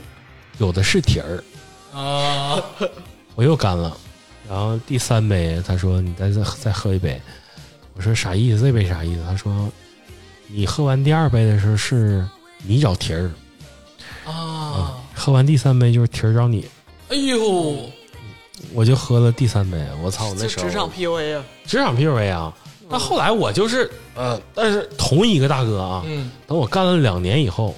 [0.57, 1.43] 有的是题儿。
[1.91, 2.63] 啊，
[3.35, 3.97] 我又干了，
[4.49, 7.21] 然后第三杯，他说你再再再喝一杯，
[7.95, 8.61] 我说啥意思？
[8.61, 9.21] 这杯啥意思？
[9.27, 9.69] 他说
[10.47, 12.27] 你喝完第二杯的时候是
[12.63, 13.31] 你找题儿，
[14.25, 16.67] 啊，喝完第三杯就是题儿找你。
[17.09, 17.89] 哎呦，
[18.73, 20.27] 我就喝了第三杯，我操！
[20.29, 22.53] 我那时候职场 PUA 啊，职场 PUA 啊。
[22.87, 27.75] 但后来我就是呃，但是同一个大哥啊，嗯等我干了两年以后，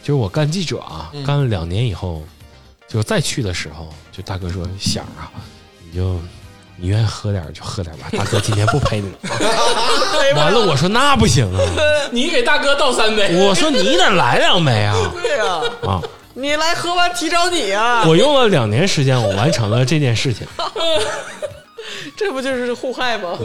[0.00, 2.22] 就是我干记者啊，嗯干了两年以后，
[2.86, 5.40] 就再去的时候，就大哥说想啊，你
[5.96, 6.20] 就
[6.76, 9.16] 你愿意喝点就喝点吧，大哥今天不陪你了。
[10.36, 11.60] 完了，我说那不行啊，
[12.12, 14.94] 你给大哥倒三杯，我说你得来两杯啊。
[15.22, 16.02] 对呀、啊！
[16.34, 20.46] 你来喝完提找你啊，我用了两年时间，我完成了这件事情，
[22.14, 23.38] 这不就是互害吗？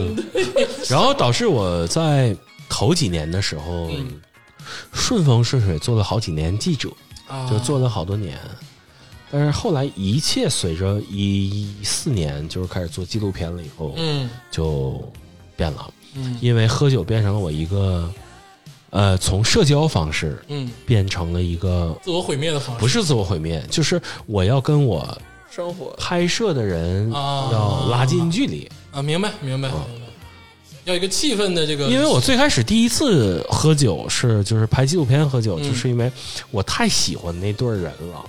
[0.90, 2.36] 然后导致我在
[2.68, 3.88] 头几年的时候
[4.92, 6.90] 顺风顺水做了好几年记者，
[7.28, 7.48] 啊。
[7.50, 8.38] 就做了好多年。
[9.32, 14.28] 但是后来一切随着一四年就是开始做纪录片了以后，嗯。
[14.50, 15.02] 就
[15.56, 16.36] 变了，嗯。
[16.42, 18.12] 因为喝酒变成了我一个，
[18.90, 22.80] 呃，从社交方式嗯，变成了一个自我毁灭的方式。
[22.80, 25.18] 不是自我毁灭，就是我要跟我
[25.50, 25.94] 生活。
[25.98, 27.48] 拍摄的人啊。
[27.50, 29.86] 要拉近距离，啊，明白明白明白，
[30.84, 35.64] 要一个气氛的这个，因为我最开始第一次喝酒是就是拍纪录片喝酒，嗯。
[35.64, 36.12] 就是因为
[36.50, 38.22] 我太喜欢那对儿人了。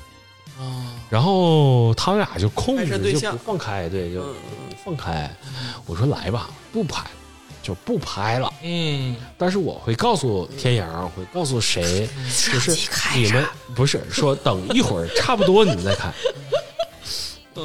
[0.63, 4.35] 啊然后他们俩就控制就对象不放开，对，就嗯
[4.83, 5.29] 放开。
[5.85, 7.03] 我说来吧，不拍，
[7.61, 8.51] 就不拍了。
[8.63, 12.09] 嗯但是我会告诉天阳，会告诉谁，
[12.51, 13.45] 就是你们
[13.75, 16.11] 不是说等一会儿差不多你们再开。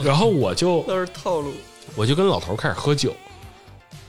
[0.05, 1.53] 然后我就都是套路。
[1.97, 3.17] 我就跟老头儿开始喝酒，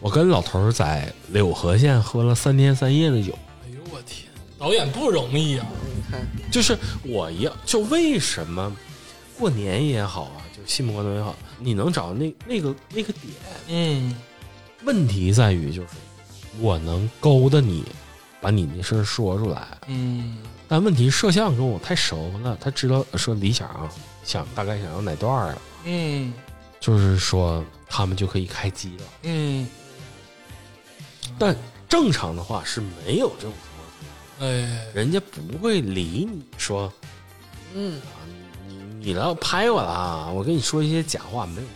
[0.02, 3.32] 我跟老头儿在柳河县喝了三天三夜的酒。
[3.66, 4.28] 哎呦我天，
[4.58, 5.66] 导演不容易啊，
[6.52, 8.76] 就是我一样，就为什么
[9.38, 13.34] 过年也好啊，就新不关东也好，你能找那那个那个点，
[13.68, 14.16] 嗯。
[14.84, 15.90] 问题在于就是
[16.60, 17.84] 我能勾搭你，
[18.40, 19.68] 把你那事儿说出来。
[19.88, 20.38] 嗯。
[20.68, 23.90] 但问题摄像跟我太熟了，他知道说理想啊，
[24.24, 26.34] 想大概想要哪段儿啊，嗯。
[26.80, 29.04] 就是说他们就可以开机了。
[29.24, 29.68] 嗯，
[31.38, 31.54] 但
[31.90, 33.54] 正常的话是没有这种
[34.40, 36.92] 哎，人家不会理你说
[37.76, 38.24] 嗯，啊，
[38.68, 41.70] 你你你要拍我了啊，我跟你说一些假话没有用。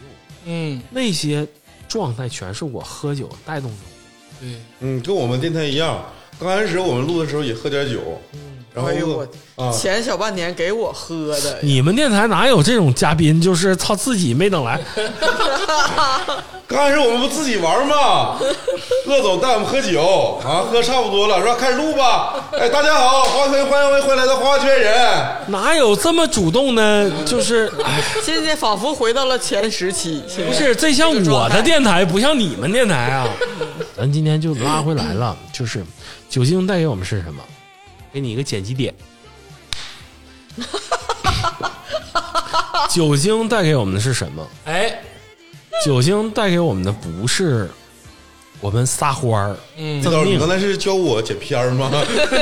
[0.46, 1.48] 嗯那些
[1.88, 3.78] 状态全是我喝酒带动的。
[4.40, 6.04] 对，嗯，跟我们电台一样。
[6.40, 8.20] 刚开始我们录的时候也喝点酒，
[8.74, 9.28] 然后哎呦我
[9.64, 13.40] 啊，前小半年给我喝的，你们电台哪有这种嘉宾？
[13.40, 14.82] 就是操自己没等来，
[16.68, 18.40] 刚开始我们不自己玩吗？
[19.06, 22.50] 乐总带我们喝酒啊，喝差不多了，说开始录吧。
[22.54, 24.92] 哎，大家好，欢迎欢迎欢迎来到花圈人。
[25.50, 27.12] 哪有这么主动呢？
[27.28, 27.72] 就是
[28.26, 33.28] 现在仿佛回到了前时期，现在不是这像我的电台，不像你们电台啊。
[33.96, 35.86] 咱今天就拉回来了，就是
[36.28, 37.44] 酒精带给我们是什么？
[38.14, 38.94] 给你一个剪辑点。
[42.90, 44.48] 酒精带给我们的是什么？
[44.66, 45.02] 哎，
[45.84, 47.70] 酒精带给我们的不是
[48.60, 51.90] 我们撒欢儿，嗯这道你命刚才是教我剪片儿吗？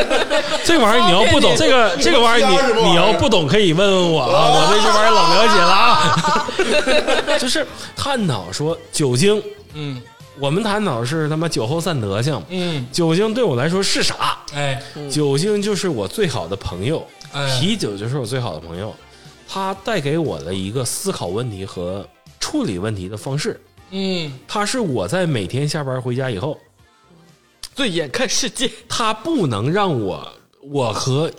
[0.66, 7.38] 这玩意儿你要不懂，这个 这个玩意儿你你要不懂可以问问我啊，我对这玩意儿老了解了啊。
[7.40, 7.66] 就是
[7.96, 9.42] 探讨说酒精，
[9.74, 10.02] 嗯
[10.40, 14.38] 我们探讨的是他妈酒后散德性，嗯，酒精对我来说是啥？
[14.54, 14.82] 哎。
[15.10, 17.60] 酒精就是我最好的朋友，哎。
[17.60, 18.96] 啤酒就是我最好的朋友，
[19.48, 22.08] 它带给我的一个思考问题和
[22.40, 23.60] 处理问题的方式。
[23.92, 24.32] 嗯。
[24.48, 26.58] 它是我在每天下班回家以后，
[27.76, 30.28] 最眼看世界，它不能让我
[30.62, 31.30] 我和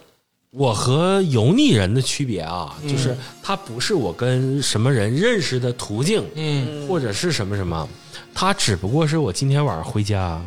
[0.51, 6.87] 我和油腻人的区别啊，就是它不是我跟什么人认识的途径，嗯。
[6.87, 7.89] 或者是什么什么，
[8.35, 10.41] 它只不过是我今天晚上回家，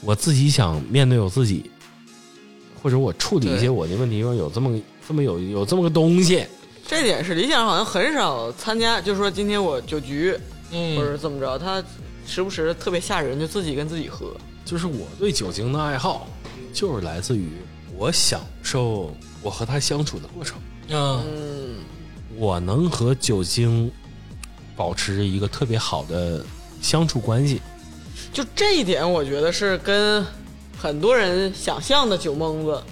[0.00, 1.70] 我自己想面对我自己，
[2.82, 6.46] 或者我处理一些我的问题，因为有这么这么有有这么个东西，
[6.86, 10.36] 这点是理想好像很少参加，就是说今天我酒局
[10.70, 11.82] 嗯或嗯者怎么着，他
[12.26, 14.34] 时不时特别吓人，就自己跟自己喝。
[14.64, 16.26] 就是我对酒精的爱好，
[16.72, 17.48] 就是来自于
[17.96, 20.58] 我享受我和他相处的过程。
[20.88, 21.76] 嗯嗯，
[22.36, 23.90] 我能和酒精
[24.74, 26.42] 保持一个特别好的
[26.84, 27.62] 相处关系。
[28.30, 30.24] 就这一点，我觉得是跟
[30.76, 32.82] 很多人想象的酒蒙子，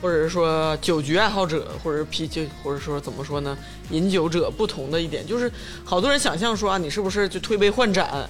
[0.00, 3.56] 或者是说酒局爱好者，或者是啤酒，或者说怎么说呢，
[3.90, 5.52] 饮酒者不同的一点，就是
[5.84, 8.26] 好多人想象说啊，你是不是就推杯换盏，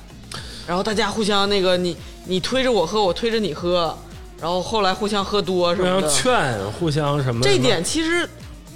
[0.67, 1.97] 然后大家互相那个 你
[2.27, 3.97] 你推着我喝，我推着你喝，
[4.41, 6.09] 然后后来互相喝多什互相么的。
[6.11, 7.43] 劝，互相什么？
[7.43, 8.29] 这一点其实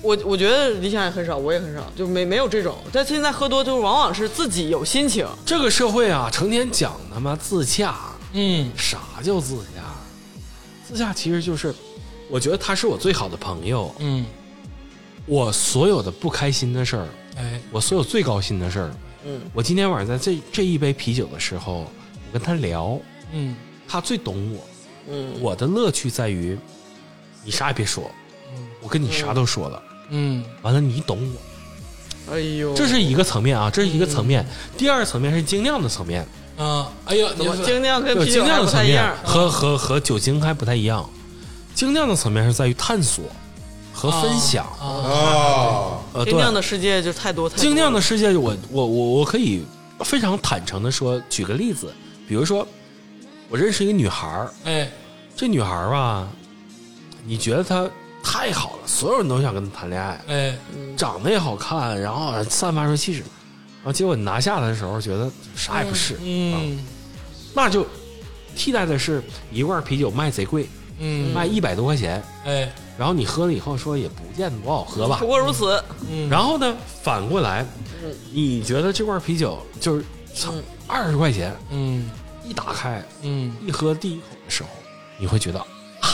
[0.07, 2.77] 我我觉得理想也很少，我也很少，就没没有这种。
[2.93, 7.97] 但现在喝多就是往往是自己有心情，这个社会啊，成天讲他妈自驾，
[8.33, 9.83] 嗯啥叫自驾？
[10.87, 11.75] 自驾其实就是，
[12.31, 13.93] 我觉得他是我最好的朋友。
[13.99, 14.25] 嗯，
[15.27, 18.91] 我所有的不开心的事儿，哎我所有最高兴的事儿，
[19.25, 22.97] 嗯，我今天晚上在这这一杯啤酒的时候，我跟他聊，
[23.33, 23.57] 嗯
[23.89, 24.61] 他最懂我。
[25.09, 26.59] 嗯，我的乐趣在于，
[27.45, 28.11] 你啥也别说，
[28.81, 30.45] 我跟你啥都说了，嗯。
[30.63, 31.19] 完了你懂
[32.29, 34.47] 我，哎呦，这是一个层面啊，这是一个层面。
[34.77, 36.27] 第二层面是精酿的层面，
[36.57, 39.17] 啊，哎呦，你怎么精酿跟就精啤酒还酿的层面不一样？
[39.25, 41.09] 和和和酒精还不太一样。
[41.75, 43.25] 精酿的层面是在于探索
[43.93, 44.65] 和分享。
[44.81, 49.63] 啊，啊，精，酿的世界就太多太多精酿的世界，我我我我可以
[50.01, 51.93] 非常坦诚的说，举个例子，
[52.27, 52.67] 比如说
[53.49, 54.91] 我认识一个女孩儿，哎。
[55.39, 56.27] 这女孩儿吧，
[57.27, 57.87] 你觉得她
[58.29, 60.59] 太好了，所有人都想跟他谈恋爱，哎。
[60.97, 66.85] 长得也好看，然后散发出气质，然后结果你拿下来的时候，觉得啥也不是，嗯。
[67.55, 67.87] 那就
[68.57, 69.23] 替代的是
[69.53, 70.69] 一罐啤酒卖贼贵，
[70.99, 71.33] 嗯。
[71.33, 72.71] 卖一百多块钱，哎。
[72.99, 75.19] 然后你喝了以后说也不见得多好喝吧。
[75.21, 75.83] 不，过如此。
[76.11, 77.65] 嗯，然后呢，反过来
[78.03, 80.05] 嗯，你觉得这罐啤酒就是
[80.35, 80.53] 操
[80.87, 82.11] 二十块钱，嗯。
[82.43, 83.55] 一打开嗯。
[83.65, 84.69] 一喝第一口的时候，
[85.19, 85.59] 你会觉得
[86.01, 86.09] 啊，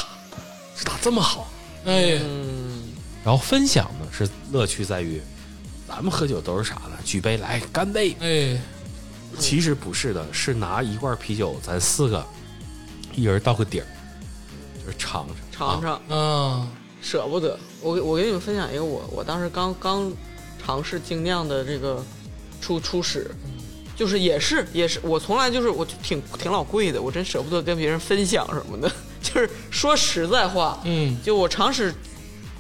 [0.77, 1.47] 这咋这么好？
[1.85, 2.83] 哎嗯，
[3.25, 5.21] 然后分享呢是乐趣在于，
[5.89, 6.99] 咱们喝酒都是啥呢？
[7.05, 8.17] 举杯来干杯。
[8.21, 8.61] 哎
[9.39, 12.23] 其实不是的，是拿一罐啤酒，咱四个
[13.15, 13.87] 一人倒个底儿，
[14.85, 16.69] 就是尝尝尝啊尝，嗯
[17.01, 17.59] 舍不得。
[17.81, 20.13] 我我给你们分享一个我我当时刚刚
[20.63, 22.05] 尝试精酿的这个
[22.61, 23.31] 初初始，
[23.97, 28.93] 就是也是也是我从来就是我就挺挺老贵的，我真舍不得跟别人分享什么的。
[29.23, 31.95] 就是说实在话，嗯就我尝试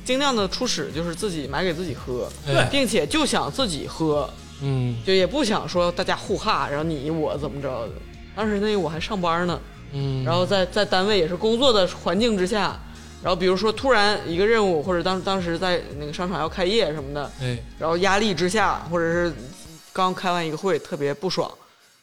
[0.05, 4.29] 尽量的初始，就是自己买给自己喝，对并且就想自己喝，
[4.63, 7.93] 嗯就也不想说大家互哈，然后你我怎么着的。
[8.35, 9.61] 当时那个我还上班呢，
[9.93, 12.79] 嗯，然后在在单位也是工作的环境之下，
[13.23, 19.33] 然后比如说突然一个任务，或者当当时在那个商场要开业什么的，哎然后压力之下，或者是
[19.93, 21.51] 刚开完一个会特别不爽，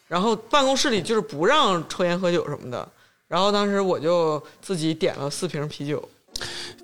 [0.08, 2.88] 然后办公室里就是不让抽烟喝酒什么的，
[3.30, 6.10] 然后当时我就自己点了四瓶啤酒，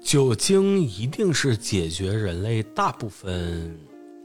[0.04, 3.76] 酒精一定是解决人类大部分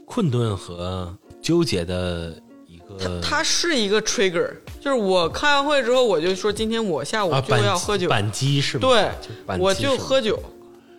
[0.05, 8.87] 困顿和纠结的一个它是一个 trigger，就是我开完会之后，我就说今天我下午啊就要喝酒，板机是吗？
[8.87, 10.39] 对我就喝酒，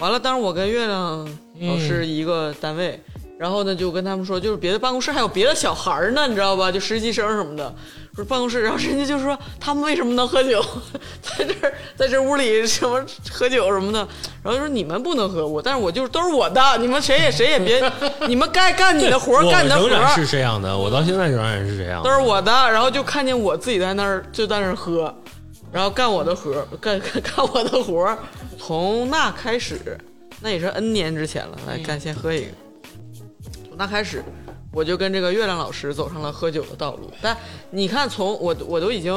[0.00, 3.00] 完了，当时我跟月亮老师一个单位，
[3.42, 6.70] 然后呢就跟他们说，就是别的办公室还有别的小孩儿呢，你知道吧？
[6.70, 7.74] 就实习生什么的，
[8.14, 10.64] 说办公室，然后人家就说他们为什么能喝酒，
[11.20, 13.98] 在这儿在这屋里什么喝酒什么的，
[14.44, 17.82] 然后就说你们不能喝我，但是我就是都是我的，你们谁也谁也别，
[18.28, 22.08] 你们该干你的活儿，干你的活仍然是，这样的，我到现在仍然是这样的。
[22.08, 25.12] 都是我的，然后就看见我自己在那儿就在那儿喝，
[25.72, 28.16] 然后干我的活儿，干干 干我的活儿。
[28.56, 29.98] 从那开始，
[30.40, 31.58] 那也是 N 年之前了。
[31.66, 32.46] 来，干先喝一个。
[33.72, 34.22] 从那开始，
[34.70, 37.10] 我就跟这个月亮老师走上了喝酒的道路。
[37.22, 37.34] 但
[37.70, 39.12] 你看从，我我都已经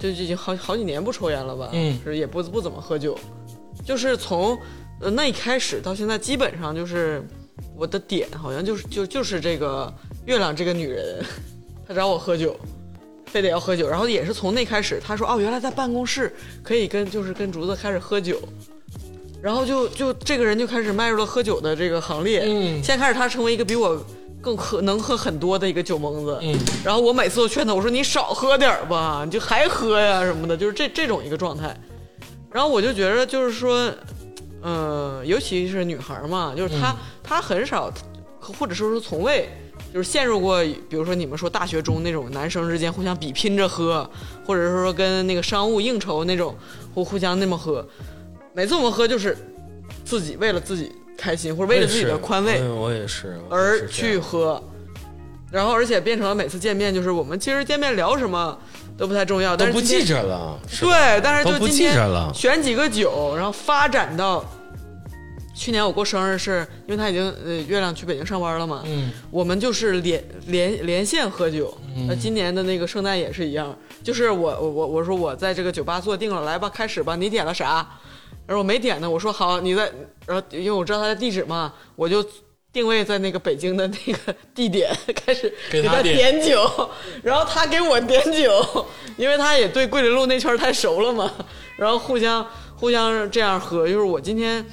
[0.00, 1.68] 就就已经好好几年不抽烟了吧？
[1.72, 3.16] 嗯是也不不怎么喝酒，
[3.86, 4.58] 就是从
[5.00, 7.24] 呃那一开始到现在，基本上就是
[7.76, 9.92] 我的点好像就是就就是这个
[10.26, 11.24] 月亮这个女人，
[11.86, 12.58] 她找我喝酒。
[13.26, 16.32] 非得要喝酒，然后也是从那开始，她说哦，原来在办公室
[16.62, 18.40] 可以跟就是跟竹子开始喝酒，
[19.44, 22.44] 然后就就这个人就开始迈入了喝酒的这个行列。
[22.46, 24.02] 嗯现在开始他成为一个比我
[24.40, 26.38] 更喝能喝很多的一个酒蒙子。
[26.40, 31.78] 嗯，然后我每次都劝他，我说你少喝点儿吧，你就还喝呀什么的，就是这这种一个状态。
[32.50, 33.92] 然后我就觉得就是说，
[34.62, 37.92] 嗯、尤其是女孩嘛，就是她、她很少，
[38.40, 39.46] 或者说是从未。
[39.92, 44.08] 就是陷入过，比如说你们说大学中那种男生之间互相比拼着喝，
[44.44, 46.56] 或者是说跟那个商务应酬那种
[46.92, 47.86] 互互相那么喝。
[48.54, 49.36] 每次我们喝就是
[50.04, 54.62] 自己为了自己开心，或者为了自己的宽慰，我也是，而去喝，
[55.50, 58.56] 然后而且变成了每次见面就是我们其实见面聊什么
[58.96, 60.56] 都不太重要，但是不记着了。
[60.80, 64.44] 对，但是就今天记着了选几个酒，然后发展到
[65.52, 71.76] 去年我过生日是因为他已经呃月亮去北京上班了嘛，嗯我们就是连连连线喝酒。
[72.06, 77.88] 那、今年的那个圣诞也是一样，就是我我我我说我在这个酒吧坐定了，来吧，开始吧，你点了啥？
[78.46, 79.90] 然后我没点呢，我说好，你在，
[80.26, 82.24] 然后因为我知道他的地址嘛，我就
[82.72, 86.90] 定位在那个北京的那个地点， 开始给他点点酒，
[87.22, 88.86] 然后他给我点酒，
[89.16, 91.32] 因为他也对桂林路那圈太熟了嘛，
[91.76, 94.64] 然后互相互相这样喝，就是我今天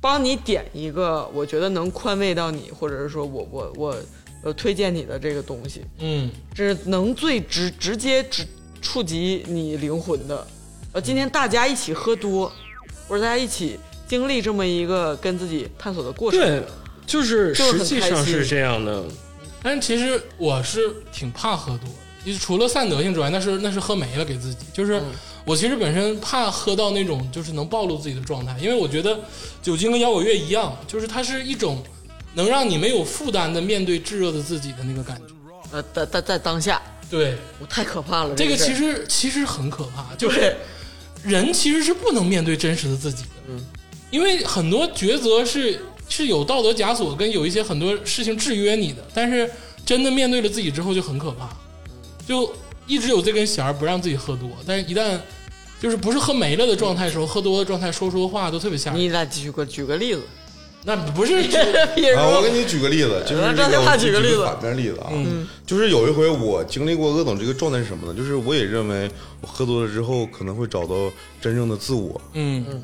[0.00, 3.96] 帮你点一个，我觉得能宽慰到你，或者是说我我我
[4.44, 8.46] 呃推荐你的这个东西，嗯这是能最直直接直
[8.80, 10.46] 触及你灵魂的。
[10.92, 12.50] 呃，今天大家一起喝多，
[13.08, 16.62] 或者大家一起经历这么一个跟自己探索的过程，对，
[17.06, 19.02] 就是实际上是这样的。
[19.62, 20.80] 但其实我是
[21.12, 24.66] 挺怕喝多的，就是除了散德性之外，那是那是喝没了给自己。
[24.72, 25.02] 就是
[25.44, 29.18] 我其实本身怕喝到那种就是能暴露自己的状态，因为我觉得
[29.62, 31.82] 酒精跟摇滚乐一样，就是它是一种
[32.34, 35.34] 能让你没有负担的面对炙热的自己的那个感觉。
[35.70, 36.80] 呃，在在在当下，
[37.10, 38.34] 对，我太可怕了。
[38.34, 40.56] 这个其实其实很可怕，就是对
[41.24, 43.60] 人其实是不能面对真实的自己的，嗯，
[44.10, 49.50] 因为很多抉择是是有道德枷锁跟有一些很多事情制约你的，但是
[49.84, 51.48] 真的面对了自己之后就很可怕，
[52.26, 52.52] 就
[52.86, 55.18] 一直有这根弦儿不让自己喝多，但是一旦
[55.80, 59.00] 就是不是喝没了的状态的时候，喝多的状态说说话都特别吓人。
[59.00, 60.22] 你来举个举个例子，
[60.88, 61.34] 那不是
[62.16, 65.12] 啊，我给你举个例子，就是这个，让他我举个例子反面例子啊，
[65.66, 68.14] 就是有一回我经历过恶总这个状态是什么呢？
[68.16, 69.10] 就是我也认为
[69.42, 71.12] 我喝多了之后可能会找到
[71.42, 72.82] 真正的自我，嗯嗯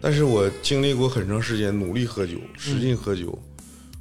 [0.00, 3.38] 但是我经历过很长时间努力喝酒，使劲喝酒，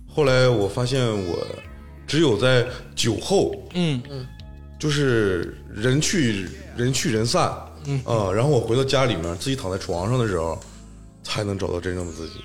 [0.07, 1.45] 后来我发现我
[2.07, 2.65] 只有在
[2.95, 4.02] 酒后，嗯
[4.80, 6.48] 就是人去
[6.78, 7.52] 人去人散，
[7.88, 10.57] 嗯啊，然后我回到家里面自己躺在床上的时候，
[11.24, 12.36] 才能找到真正的自己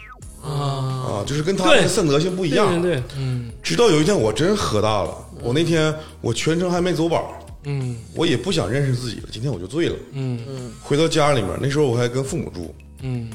[0.48, 1.04] 啊。
[1.08, 3.50] 啊，就是跟他对的圣德性不一样，对对对，嗯。
[3.62, 7.28] 直到有一天我真喝大了，我那天我全程还没走板儿，
[7.64, 7.96] 嗯。
[8.14, 9.96] 我也不想认识自己了，今天我就醉了。
[10.12, 10.40] 嗯。
[10.48, 10.72] 嗯。
[10.82, 13.28] 回到家里面，那时候我还跟父母住，嗯。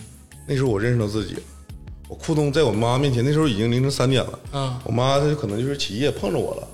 [0.48, 1.36] 那时候我认识到自己，
[2.08, 4.80] 我裤裆在我妈面前，那时候已经凌晨三点了，啊。
[4.84, 6.68] 我妈她就可能就是起夜碰着我了，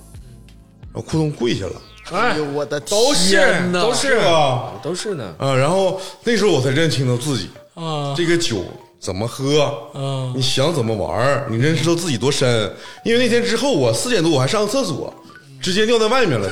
[0.92, 1.72] 然后裤裆跪下了，
[2.12, 2.36] 哎。
[2.36, 3.82] 呦我的都是天呐。
[3.82, 5.34] 都是啊都是呢。
[5.38, 8.14] 啊，然后那时候我才认清了自己，啊。
[8.16, 8.64] 这个酒
[9.00, 10.32] 怎么喝，嗯。
[10.36, 12.72] 你想怎么玩儿，你认识到自己多深。
[13.04, 15.12] 因为那天之后，我四点多我还上个厕所，
[15.60, 16.48] 直接尿在外面了。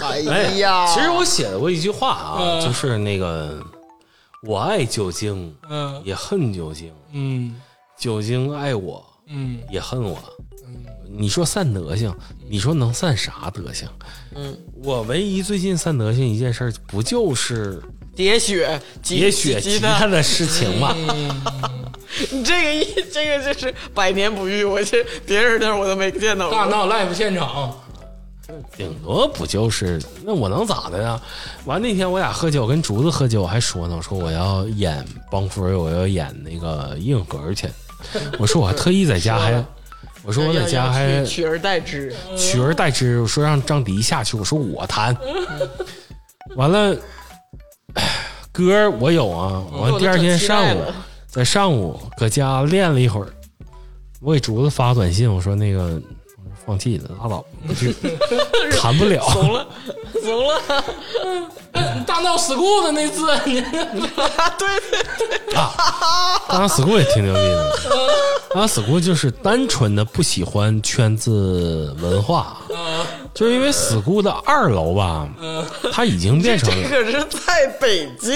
[0.00, 2.60] 哎 哎呀，其实我写过一句话啊，嗯。
[2.64, 3.60] 就是那个
[4.46, 6.00] 我爱酒精，嗯。
[6.04, 7.60] 也恨酒精，嗯。
[7.98, 9.58] 酒精爱我，嗯。
[9.70, 10.18] 也恨我。
[11.12, 12.14] 你说散德性，
[12.48, 13.88] 你说能散啥德性？
[14.36, 17.82] 嗯，我唯一最近散德性一件事儿，不就是
[18.16, 20.94] 喋血喋血吉吉他的事情嘛？
[22.30, 26.58] 你这个一这个就是百年不遇，我这别人那儿我都没见到过。
[26.58, 27.72] 大闹 live 现场，
[28.76, 31.20] 顶多不就是那我能咋的呀？
[31.64, 37.68] 完那天我俩喝酒，跟竹子喝酒还说呢，我说我要演帮夫人，我要演那个硬核去。
[38.38, 39.64] 我说我还特意在家还，
[40.24, 45.16] 我说我在家还取取而代之，取而代之，我说让张迪下去，我说我弹，
[46.56, 46.98] 完了，唉
[48.52, 50.82] 歌我有啊，完第二天上午
[51.26, 53.28] 在上午搁家练了一会儿，
[54.20, 56.00] 我给竹子发短信，我说那个
[56.66, 57.44] 放弃了，拉倒，
[57.74, 57.92] 就
[58.80, 59.22] 弹 不了。
[59.30, 59.66] 怂了，
[60.20, 60.84] 怂了，
[62.06, 65.02] 大闹 school 的那次， 对对
[65.46, 65.54] 对，
[66.48, 67.72] 当然 school 也挺牛逼的，
[68.52, 72.58] 大闹 school 就是单纯的不喜欢圈子文化，
[73.32, 75.28] 就是因为 school 的二楼吧，
[75.92, 78.34] 它已经变成这可是在北京，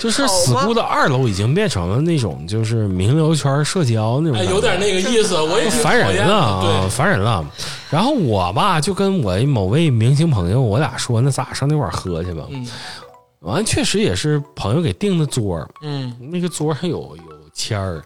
[0.00, 7.44] 就是好吗 school 的二楼已经变成了那种就是名流圈社交那种哎，有点那个意思，我也挺烦人了烦人了。
[7.90, 12.44] 然后我吧就跟我某位明星朋友，我俩说那咱俩上那块儿喝去吧。
[12.50, 12.66] 嗯。
[13.40, 17.22] 完，确实也是朋友给订的桌儿，嗯，那个桌上有有
[17.52, 18.00] 签儿，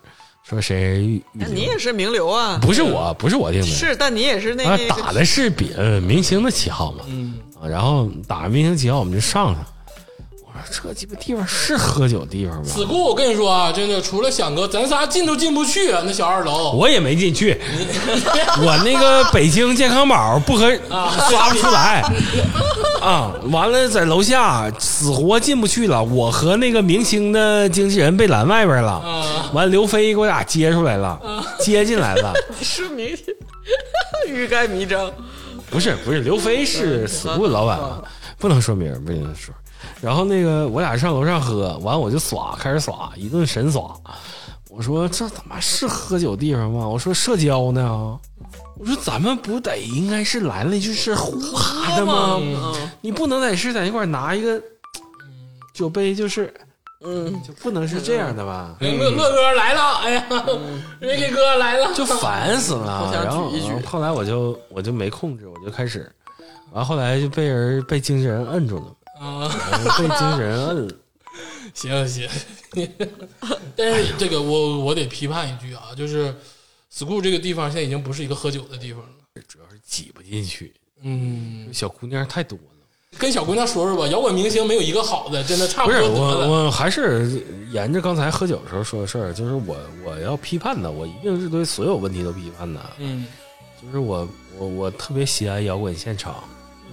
[0.49, 9.67] 说谁那你也是名流啊，不是我，不是我定的，是，但你也是那啊个打的是别呃明星的旗号嘛，嗯，啊，然后打明星旗号我们就上去了。
[9.67, 9.76] 我说
[10.69, 16.73] 这鸡巴地方是喝酒地方吗？school 我跟你说啊，真的，除了响哥，咱仨进都进不去啊，那小二楼。
[16.73, 17.61] 我也没进去，
[18.63, 20.71] 我那个北京健康宝不合
[21.29, 22.03] 刷不出来
[23.01, 23.33] 啊！
[23.53, 28.93] 完了在楼下死活进不去了，我和那个明星的经纪人被拦外边了。
[28.93, 31.19] 啊完，刘飞给我俩接出来了，
[31.61, 32.35] 接进来了。
[32.61, 33.27] 是明星，
[34.27, 35.11] 欲盖弥彰，
[35.71, 38.03] 不是不是，刘飞是 school 老板嘛，
[38.39, 39.55] 不能说名，不能说。
[40.01, 43.95] 然后那个我俩上楼上喝，完我就耍，开始耍，一顿神耍。
[44.69, 46.87] 我说这他妈是喝酒地方吗？
[46.87, 48.19] 我说社交呢？
[48.79, 52.37] 我说咱们不得应该是来了就是呼哈的吗？
[52.39, 54.61] 嗯你不能在是在那块拿一个
[55.73, 56.53] 酒杯，就是
[57.03, 58.77] 嗯，就不能是这样的吧？
[58.81, 60.27] 乐乐哥来了，哎呀
[61.01, 63.51] ，Ricky 哥来了，就烦死了然后
[63.87, 66.13] 后来我就我就没控制，我就开始，
[66.73, 68.85] 完后来就被人被经纪人摁住了。
[69.19, 70.95] 啊，然后被经纪人摁了。
[71.75, 72.29] 行行，
[73.77, 76.35] 但是这个我我得批判一句啊，就是
[76.93, 79.09] school 这个地方现在已经不是一个喝酒的地方了。
[79.47, 80.73] 主要是挤不进去，
[81.03, 83.19] 嗯，小姑娘太多了。
[83.19, 86.49] 跟小姑娘说说吧，摇滚明星没有一个好的，真的差不是多得了。
[86.49, 92.81] 我，我还是沿着刚才喝酒的时候说的事儿，就是我我要批判的，我一定是对所有问题都批判的。
[92.99, 93.27] 嗯
[93.83, 94.27] 就是我
[94.59, 96.43] 我我特别喜爱摇滚现场，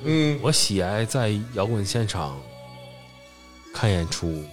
[0.03, 2.37] 嗯，我喜爱在摇滚现场
[3.73, 4.43] 看演出，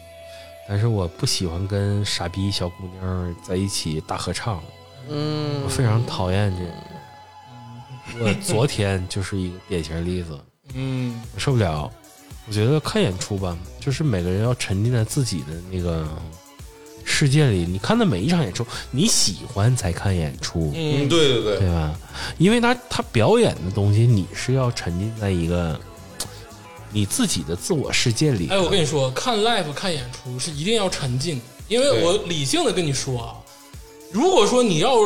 [0.69, 4.62] 但是我不喜欢跟傻逼小姑娘在一起大合唱，
[5.09, 8.25] 嗯我非常讨厌这个。
[8.25, 10.39] 我昨天就是一个典型例子。
[10.75, 11.91] 嗯我受不了。
[12.47, 16.09] 我觉得看演出吧，就是每个人要沉浸在自己的那个
[17.20, 17.66] 世界里。
[17.68, 21.94] 你看的每一场演出，你喜欢才看演出，嗯，嗯，对对对，对吧？
[22.38, 25.78] 因为他他表演的东西，你是要沉浸在一个
[26.90, 28.48] 你自己的自我世界里。
[28.48, 31.38] 哎，我跟你说，看 live 看演出是一定要沉浸，
[31.68, 33.36] 因为我理性的跟你说啊，
[34.10, 34.97] 如果说你要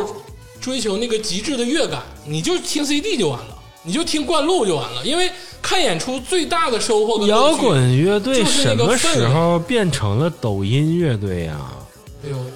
[0.60, 5.28] 追求那个极致的乐感，你就听 CD 就完了，你就听灌录就完了，因为
[5.60, 11.58] 看演出最大的收获的摇，滚乐队是什么时候变成了抖音乐队呀、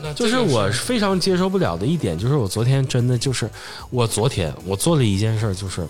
[0.03, 3.49] 那就是我非常接受不了的一点，就是我昨天真的就是，
[3.91, 5.87] 我昨天我做了一件事儿，就是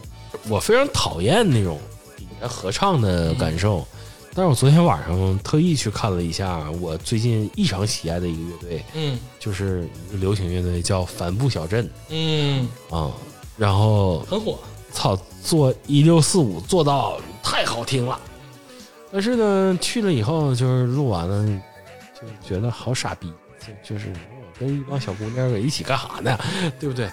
[0.48, 1.78] 我非常讨厌那种
[2.42, 3.86] 合唱的感受，
[4.34, 9.18] 但是我昨天晚上特意去看了一下我最近异常喜爱的一个乐队，嗯。
[9.38, 12.68] 就是一个流行乐队叫帆布小镇嗯。
[12.90, 13.10] 啊、
[13.56, 14.58] 然后很火，
[14.92, 18.20] 操，做一六四五做到太好听了，
[19.10, 21.46] 但是呢，去了以后就是录完了，
[22.14, 23.32] 就觉得好傻逼，
[23.84, 24.06] 就就是
[24.60, 26.38] 我跟一帮小姑娘搁一起干啥呢？
[26.80, 27.08] 对不对？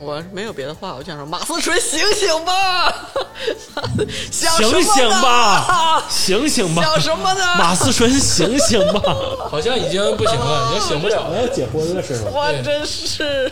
[0.00, 3.08] 我没有别的话，我想说马思纯醒醒吧，
[4.32, 7.54] 醒醒吧，醒醒吧，想什么呢？
[7.56, 9.00] 马思纯，醒醒吧！
[9.48, 11.42] 好像已经不行了，已经醒不了了。
[11.42, 12.30] 要结婚了是吗？
[12.32, 13.48] 我真是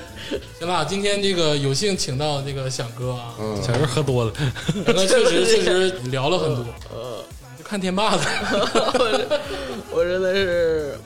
[0.59, 3.33] 行了，今天这个有幸请到这个响哥啊，
[3.65, 4.33] 小时候喝多了，
[4.87, 7.23] 那确实确实聊了很多，呃
[7.57, 8.23] 就看天霸的。
[9.93, 10.99] 我真的是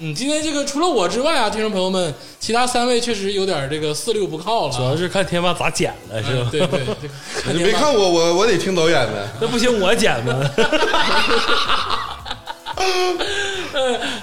[0.00, 4.76] 嗯，今天这个除了我之外啊，听众朋友们，其他三位确实有点这个四六不靠了啊。
[4.76, 6.42] 主要是看天霸咋剪了是吧？
[6.44, 6.80] 嗯对对，
[7.44, 9.28] 这个你没看我我，我得听导演的。
[9.40, 10.32] 那不行，我剪吧。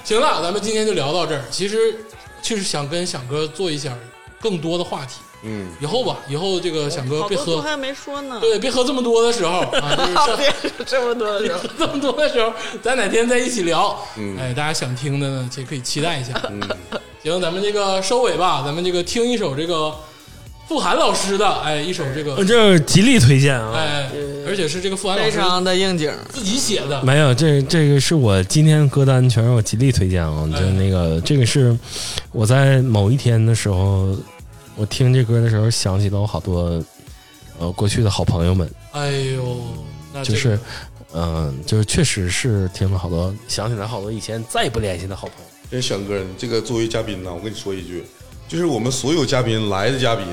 [0.05, 1.41] 行了，咱们今天就聊到这儿。
[1.51, 1.93] 其实
[2.41, 3.93] 就是想跟响哥做一下
[4.39, 8.39] 更多的话题，嗯，以后吧，以后这个响哥别喝，还没说呢。
[8.41, 9.95] 对，别喝这么多的时候啊，
[10.25, 12.51] 就是别喝这么多的时候， 这么多的时候，
[12.81, 13.97] 咱哪天再一起聊。
[14.17, 16.33] 嗯哎，大家想听的呢，这可以期待一下。
[17.23, 19.95] 行，咱们这个收尾吧，咱们这个听一首这个
[20.67, 23.73] 傅涵老师的，哎，一首这个，这是极力推荐啊！
[23.75, 24.09] 哎，
[24.47, 26.11] 而且是这个傅涵老师非常的应景。
[26.29, 27.03] 自己写的。
[27.03, 30.47] 没有，这这个是我今天歌单全是我极力推荐啊！
[30.55, 31.77] 就那个这个是
[32.31, 34.15] 我在某一天的时候，
[34.75, 36.83] 我听这歌的时候想起了我好多
[37.59, 39.57] 呃过去的好朋友们，哎呦，
[40.13, 40.59] 那这个就是
[41.13, 45.45] 嗯、就是确实是听了好多，想起来好多以前再也不联系的好朋友。
[45.71, 48.03] 真响哥，你这个作为嘉宾呢，我跟你说一句，
[48.49, 50.25] 就是我们所有嘉宾来的嘉宾，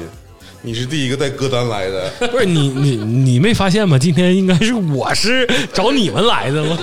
[0.61, 2.11] 你是第一个带歌单来的。
[2.29, 3.97] 不是你你你没发现吗？
[3.97, 6.77] 今天应该是我是找你们来的吗？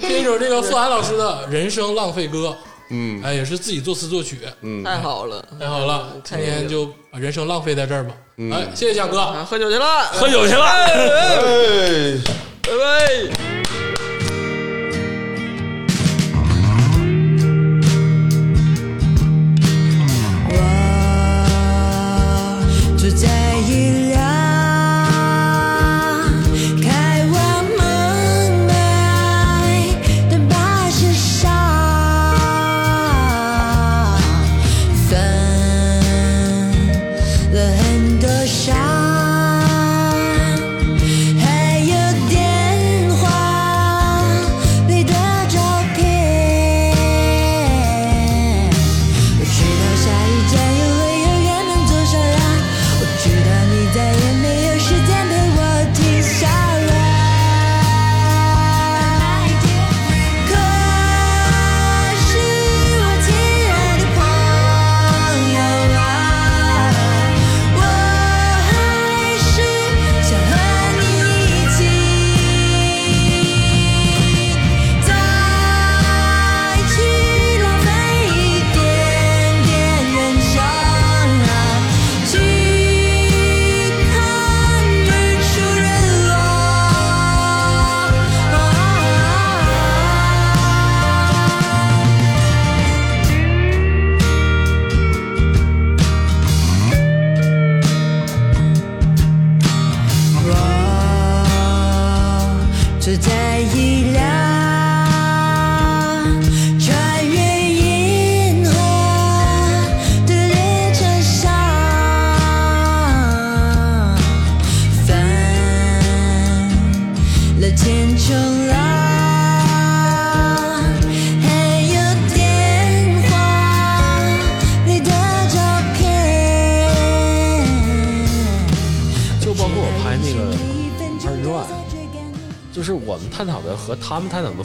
[0.00, 2.48] 听一首这个傅涵老师的《人生浪费歌》，
[2.90, 8.14] 嗯哎，也是自己作词作曲，嗯，太好了，太好了，今天就把人生浪费在这儿吧。
[8.52, 9.20] 哎，谢谢小哥。
[9.20, 10.64] 啊，喝酒去了，喝酒去了。
[10.64, 12.18] 哎。
[12.62, 13.53] 拜拜。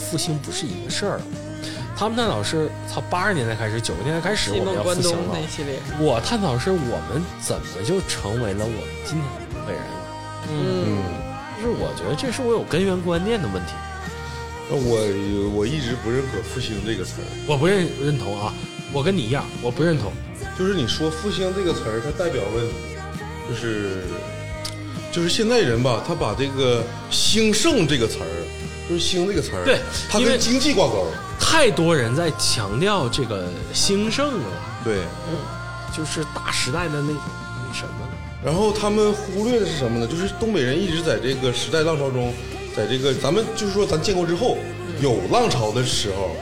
[0.10, 1.22] 复兴不是一个事儿。
[1.96, 5.36] 他们探讨是操八十年代开始，九十年代开始我们要复兴了
[6.00, 9.82] 我探讨是我们怎么就成为了我们今天的东北人。
[10.50, 11.04] 嗯，
[11.58, 13.74] 就是我觉得这是我有根源观念的问题，
[14.72, 18.54] 我我一直不认可“复兴”这个词儿，我不认认同啊，
[18.94, 20.12] 我跟你一样，我不认同。
[20.58, 22.64] 就是你说“复兴”这个词儿，它代表了
[23.50, 24.04] 就是
[25.12, 26.82] 就是现在人吧，他把这个
[27.12, 28.28] “兴盛”这个词儿，
[28.90, 29.80] 就是“兴”这个词儿，对
[30.10, 31.06] 它跟经济挂钩。
[31.40, 34.46] 太多人在强调这个兴盛了，
[34.84, 35.04] 对，
[35.96, 38.10] 就是大时代的那那什么了。
[38.44, 40.08] 然后他们忽略的是什么呢？
[40.08, 42.34] 就是东北人一直在这个时代浪潮中，
[42.76, 44.58] 在这个咱们就是说咱建国之后
[45.02, 46.36] 有浪潮的时候，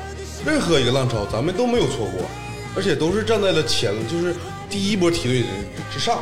[0.45, 2.25] 任何一个浪潮咱们都没有错过，
[2.75, 4.35] 而且都是站在了前，就是
[4.69, 5.47] 第一波梯队之
[5.93, 6.19] 之上。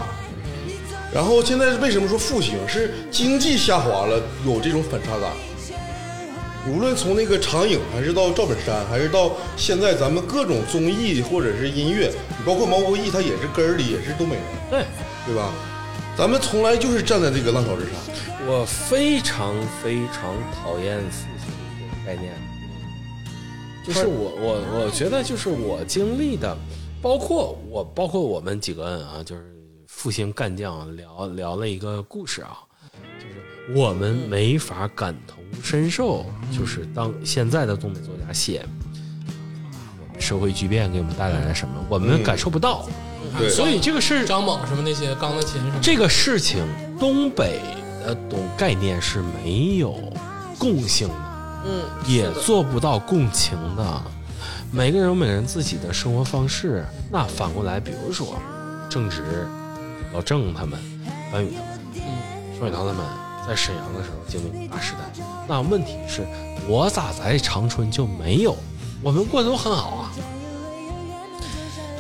[1.14, 2.56] 然后现在为什么说复兴？
[2.68, 5.32] 是经济下滑了，有这种反差感。
[6.68, 14.86] 无论从那个长影，还是到赵本山，还是到现在咱们各种综艺或者是音乐，你包括毛不易，他也是根儿里也是东北人，对
[15.28, 15.54] 对吧？
[16.18, 17.94] 咱们从来就是站在这个浪潮之上。
[18.48, 22.34] 我非常非常讨厌复兴这个概念，
[23.86, 26.58] 就是我我我觉得就是我经历的，
[27.02, 29.44] 包括我包括我们几个人啊，就是
[29.88, 32.75] 复兴干将聊聊了一个故事啊，就是
[33.74, 36.26] 我们没法感同身受，
[36.56, 38.64] 就是当现在的东北作家写
[40.00, 42.88] 我们社会巨变给我们带来了什么，我们感受不到，
[43.38, 43.50] 对。
[43.50, 46.64] 所以这个事张猛什么那些钢的琴什么，这个事情，
[47.00, 47.60] 东北
[48.06, 49.98] 的懂概念是没有
[50.60, 54.02] 共性的，嗯，也做不到共情的。
[54.72, 56.86] 每个人有每个人自己的生活方式。
[57.12, 58.38] 那反过来，比如说
[58.90, 59.48] 正直、
[60.14, 60.78] 老郑他们、
[61.32, 63.06] 班宇他们、双雪涛他们
[63.48, 65.26] 在沈阳的时候经历过大时代。
[65.48, 66.26] 那问题是，
[66.68, 68.56] 我咋在长春就没有？
[69.02, 70.12] 我们过得都很好啊。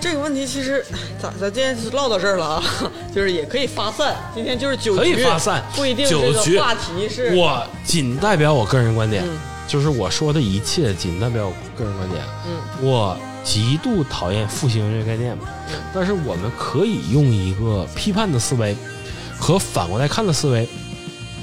[0.01, 2.63] 这个问题其实哎咋咱今天是唠到这儿了啊，
[3.13, 4.15] 就是也可以发散。
[4.35, 12.23] 今天就是酒局，可以发散不一定这酒局个话题是我仅代表我个人观点，嗯就是我说的一切仅代表我个人观点。
[12.45, 15.35] 嗯，我极度讨厌复兴这个概念，
[15.91, 18.75] 但是我们可以用一个批判的思维
[19.39, 20.69] 和反过来看的思维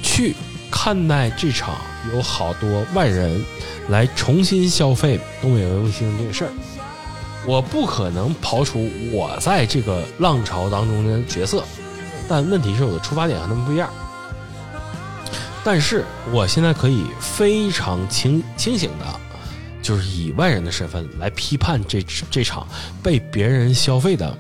[0.03, 0.35] 去
[0.71, 1.77] 看待这场
[2.13, 3.43] 有好多外人
[3.89, 6.51] 来重新消费东北文卫星这个事儿。
[7.47, 11.65] 我不可能刨除我在这个浪潮当中的角色，
[12.29, 13.91] 但问题是我的出发点和他们不一样。
[15.65, 19.21] 但是我现在可以非常清清醒的，
[19.83, 22.01] 就是以外人的身份来批判这
[22.31, 22.67] 这场
[23.03, 24.37] 被别人消费的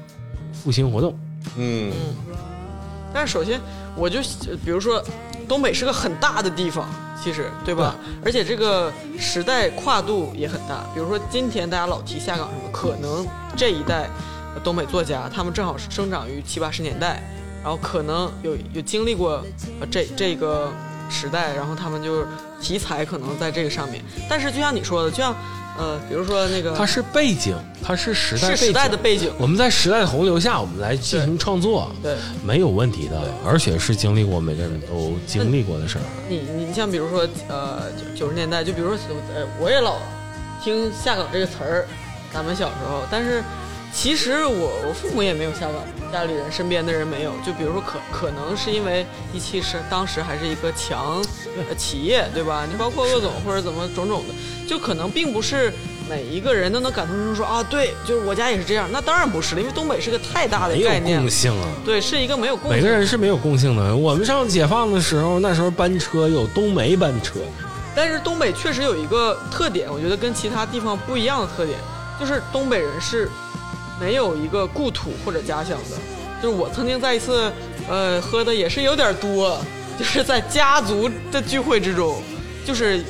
[0.52, 1.16] 复兴活动。
[1.56, 1.92] 嗯，
[3.12, 3.60] 但是首先，
[3.96, 4.20] 我就
[4.64, 5.02] 比如说，
[5.48, 6.88] 东北是个很大的地方，
[7.22, 7.94] 其实对吧？
[8.24, 10.84] 而且这个时代跨度也很大。
[10.94, 14.08] 比如说今天大家老提下岗什么，可能这一代
[14.54, 17.22] 呃东北作家，他们正好是生长于七八十年代，
[17.62, 19.44] 然后可能有有经历过
[19.80, 20.72] 呃这这个
[21.10, 22.26] 时代，然后他们就是
[22.60, 24.02] 题材可能在这个上面。
[24.28, 25.34] 但是就像你说的，就像
[25.78, 32.14] 呃，比如说那个它是背景，它是时代背景是时代的背景，我们在时代的洪流下，我们来进行创作，对。
[32.44, 36.02] 没有问题的，而且是经历过每个人都经历过的事儿。
[36.28, 38.98] 你你像比如说呃九九十年代，就比如说
[39.34, 39.96] 呃我也老
[40.62, 41.86] 听下岗这个词儿，
[42.32, 43.42] 咱们小时候，但是
[43.92, 45.74] 其实我我父母也没有下岗，
[46.12, 51.22] 家里人身边的人没有，就比如说可可能是因为一汽是当时还是一个强
[51.68, 52.66] 呃企业，对吧？
[52.68, 54.34] 你包括鄂总或者怎么种种的，
[54.66, 55.72] 就可能并不是。
[56.10, 58.88] 每一个人都能感同身受，说啊，对，就是我家也是这样。
[58.92, 62.76] 那当然不是了，因为东北是个太大的没有概念了共，性啊，对，是一个没有共性。
[62.76, 63.96] 每个人是没有共性的。
[63.96, 67.38] 我们上解放的时候，那时候班车有东梅班车，
[67.94, 71.78] 但是东北确实有一个特点，我觉得跟其他地方不一样的特点，
[72.18, 73.30] 就是东北人是
[74.02, 75.96] 没有一个故土或者家乡的。
[76.42, 77.52] 就是我曾经在一次，
[77.88, 79.56] 呃，喝的也是有点多，
[79.96, 82.20] 就是在家族的聚会之中，
[82.66, 83.04] 就是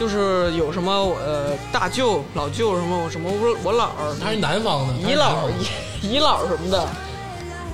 [0.00, 0.92] 就是有什么
[1.24, 5.68] 呃大舅、老舅什么什么我我姥儿、他是南方的，姨姥、姨
[6.14, 6.88] 姨姥什么的。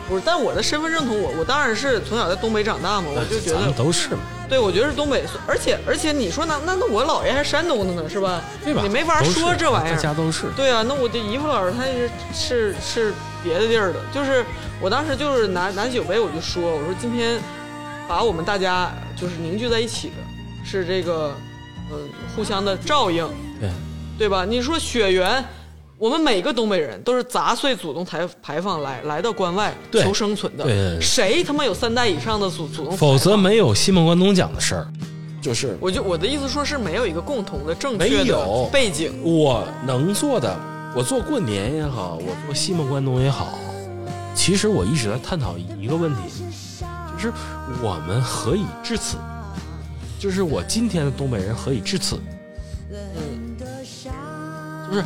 [0.09, 8.41] 不是，但我的身份认同我，我当然是从小在东北长大嘛，我就觉咱得们都是嘛，对，我觉得是东北，而且而且你说那那那我姥爷还是山东的呢，是吧？
[8.65, 8.81] 对吧？
[8.83, 9.97] 你没法说这玩意儿。
[9.97, 10.47] 大家都是。
[10.57, 13.13] 对啊，那我这姨父姥他是是是
[13.45, 14.45] 别的地儿的，就是
[14.81, 17.39] 我当时就是拿拿酒杯我就说，我说今天
[18.09, 20.15] 把我们大家就是凝聚在一起的，
[20.65, 21.35] 是这个
[21.91, 23.27] 嗯、互相的照应，
[23.59, 23.71] 对，
[24.19, 24.45] 对吧？
[24.45, 25.43] 你说血缘，
[25.99, 32.97] 我们每个东北人都是砸碎祖宗台牌坊来来到关外求生存的，对对对谁他妈有三代以上的祖祖宗？
[32.97, 34.87] 否则没有西蒙关东讲的事儿。
[35.41, 40.57] 就是我就我的意思说是没有一个共同的正没确的有背景，我能做的，
[40.95, 43.59] 我做过年也好，我做西蒙关东也好，
[44.35, 46.23] 其实我一直在探讨一个问题，
[47.17, 47.33] 就是
[47.83, 49.17] 我们何以至此？
[50.19, 52.21] 就是我今天的东北人何以至此？
[52.91, 53.57] 嗯
[54.91, 55.05] 就是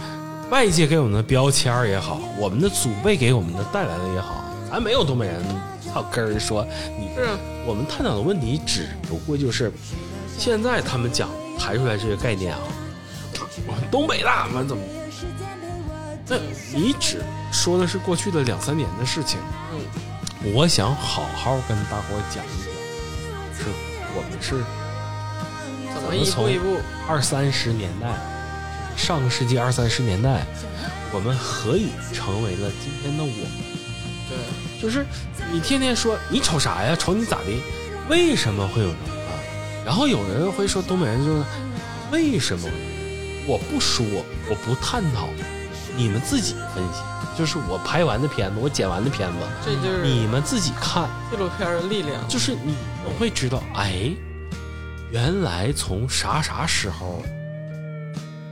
[0.53, 5.43] 外界给我们的标签儿也好，我们的祖辈给我们的带来的也好，咱没有东北人
[5.83, 6.63] 操根儿说
[7.01, 7.27] 你是
[7.65, 9.73] 我们探讨的问题只不过就是，
[10.37, 12.61] 现在他们讲抬出来这个概念啊，
[13.67, 14.83] 我们东北的，我们怎么？
[16.29, 16.37] 那
[16.75, 19.41] 你只说的是过去的两三年的事情。
[19.73, 22.75] 嗯，我想好好跟大伙儿讲一讲，
[23.57, 23.71] 是
[24.15, 24.63] 我们是
[25.95, 28.09] 怎么一步一步，二三十年代，
[29.03, 30.47] 上个世纪二三十年代，
[31.13, 33.37] 我们何以成为了今天的我们？
[34.29, 35.05] 对，就是
[35.53, 36.95] 你天天说你瞅啥呀？
[36.95, 37.51] 瞅你咋的？
[38.09, 39.35] 为什么会有这么啊？
[39.85, 41.43] 然后有人会说东北人就是
[42.13, 42.69] 为什么？
[43.45, 44.07] 我不说，
[44.49, 45.29] 我不探讨，
[45.97, 47.01] 你们自己分析。
[47.37, 52.29] 就是我拍完的片子，我剪完的片子，这就是你们自己看，纪录片的力量。
[52.29, 54.13] 就是你们会知道，哎，
[55.11, 57.21] 原来从啥啥时候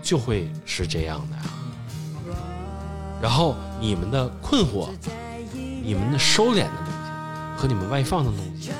[0.02, 1.42] 就会是这样的呀。
[3.22, 4.88] 然后你们的困惑，
[5.82, 8.70] 你们的收敛的东西和你们外放的东西，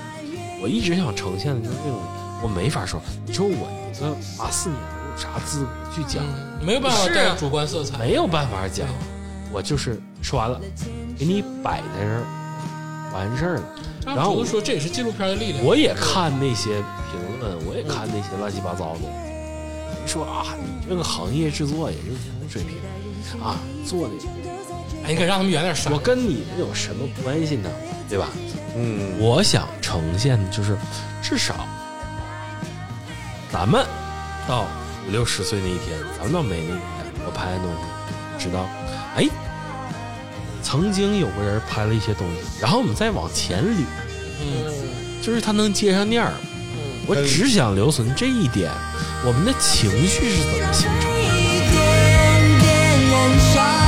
[0.63, 1.99] 我一直想呈现的就是这种，
[2.43, 3.01] 我没法说。
[3.27, 6.25] 你说我一个八四年的，我有啥资格去讲？
[6.65, 7.99] 没有办法带主观色彩。
[7.99, 8.89] 没有办法讲，
[9.53, 10.59] 我就是说完了，
[11.19, 12.25] 给你摆在这儿，
[13.13, 13.63] 完事儿了。
[14.07, 15.63] 然后主说这也是纪录片的力量。
[15.65, 16.77] 我也看那些
[17.11, 19.01] 评论，我也看那些乱七八糟的
[20.11, 22.03] 说啊，你这个行业制作也就
[22.41, 22.77] 同水平
[23.41, 24.15] 啊，做的
[25.05, 25.99] 哎，你可让他们远点说我。
[25.99, 27.71] 跟你们有什么关系呢？
[28.09, 28.29] 对吧？
[28.77, 30.77] 嗯，我想呈现的就是，
[31.23, 31.65] 至少
[33.53, 33.87] 咱们
[34.49, 34.67] 到
[35.07, 36.81] 五六十岁那一天，咱们到没那一天，
[37.25, 38.69] 我拍的东西，知道，
[39.15, 39.29] 哎，
[40.61, 43.85] 曾经有个人拍了一些东西，然后我们再往前捋，
[44.41, 46.33] 嗯，就是他能接上念儿。
[47.07, 48.71] 我只想留存这一点，
[49.25, 51.19] 我们的情绪是怎么形成的？
[51.37, 51.81] 一点
[52.61, 52.67] 点
[53.11, 53.15] 燃
[53.55, 53.80] 烧。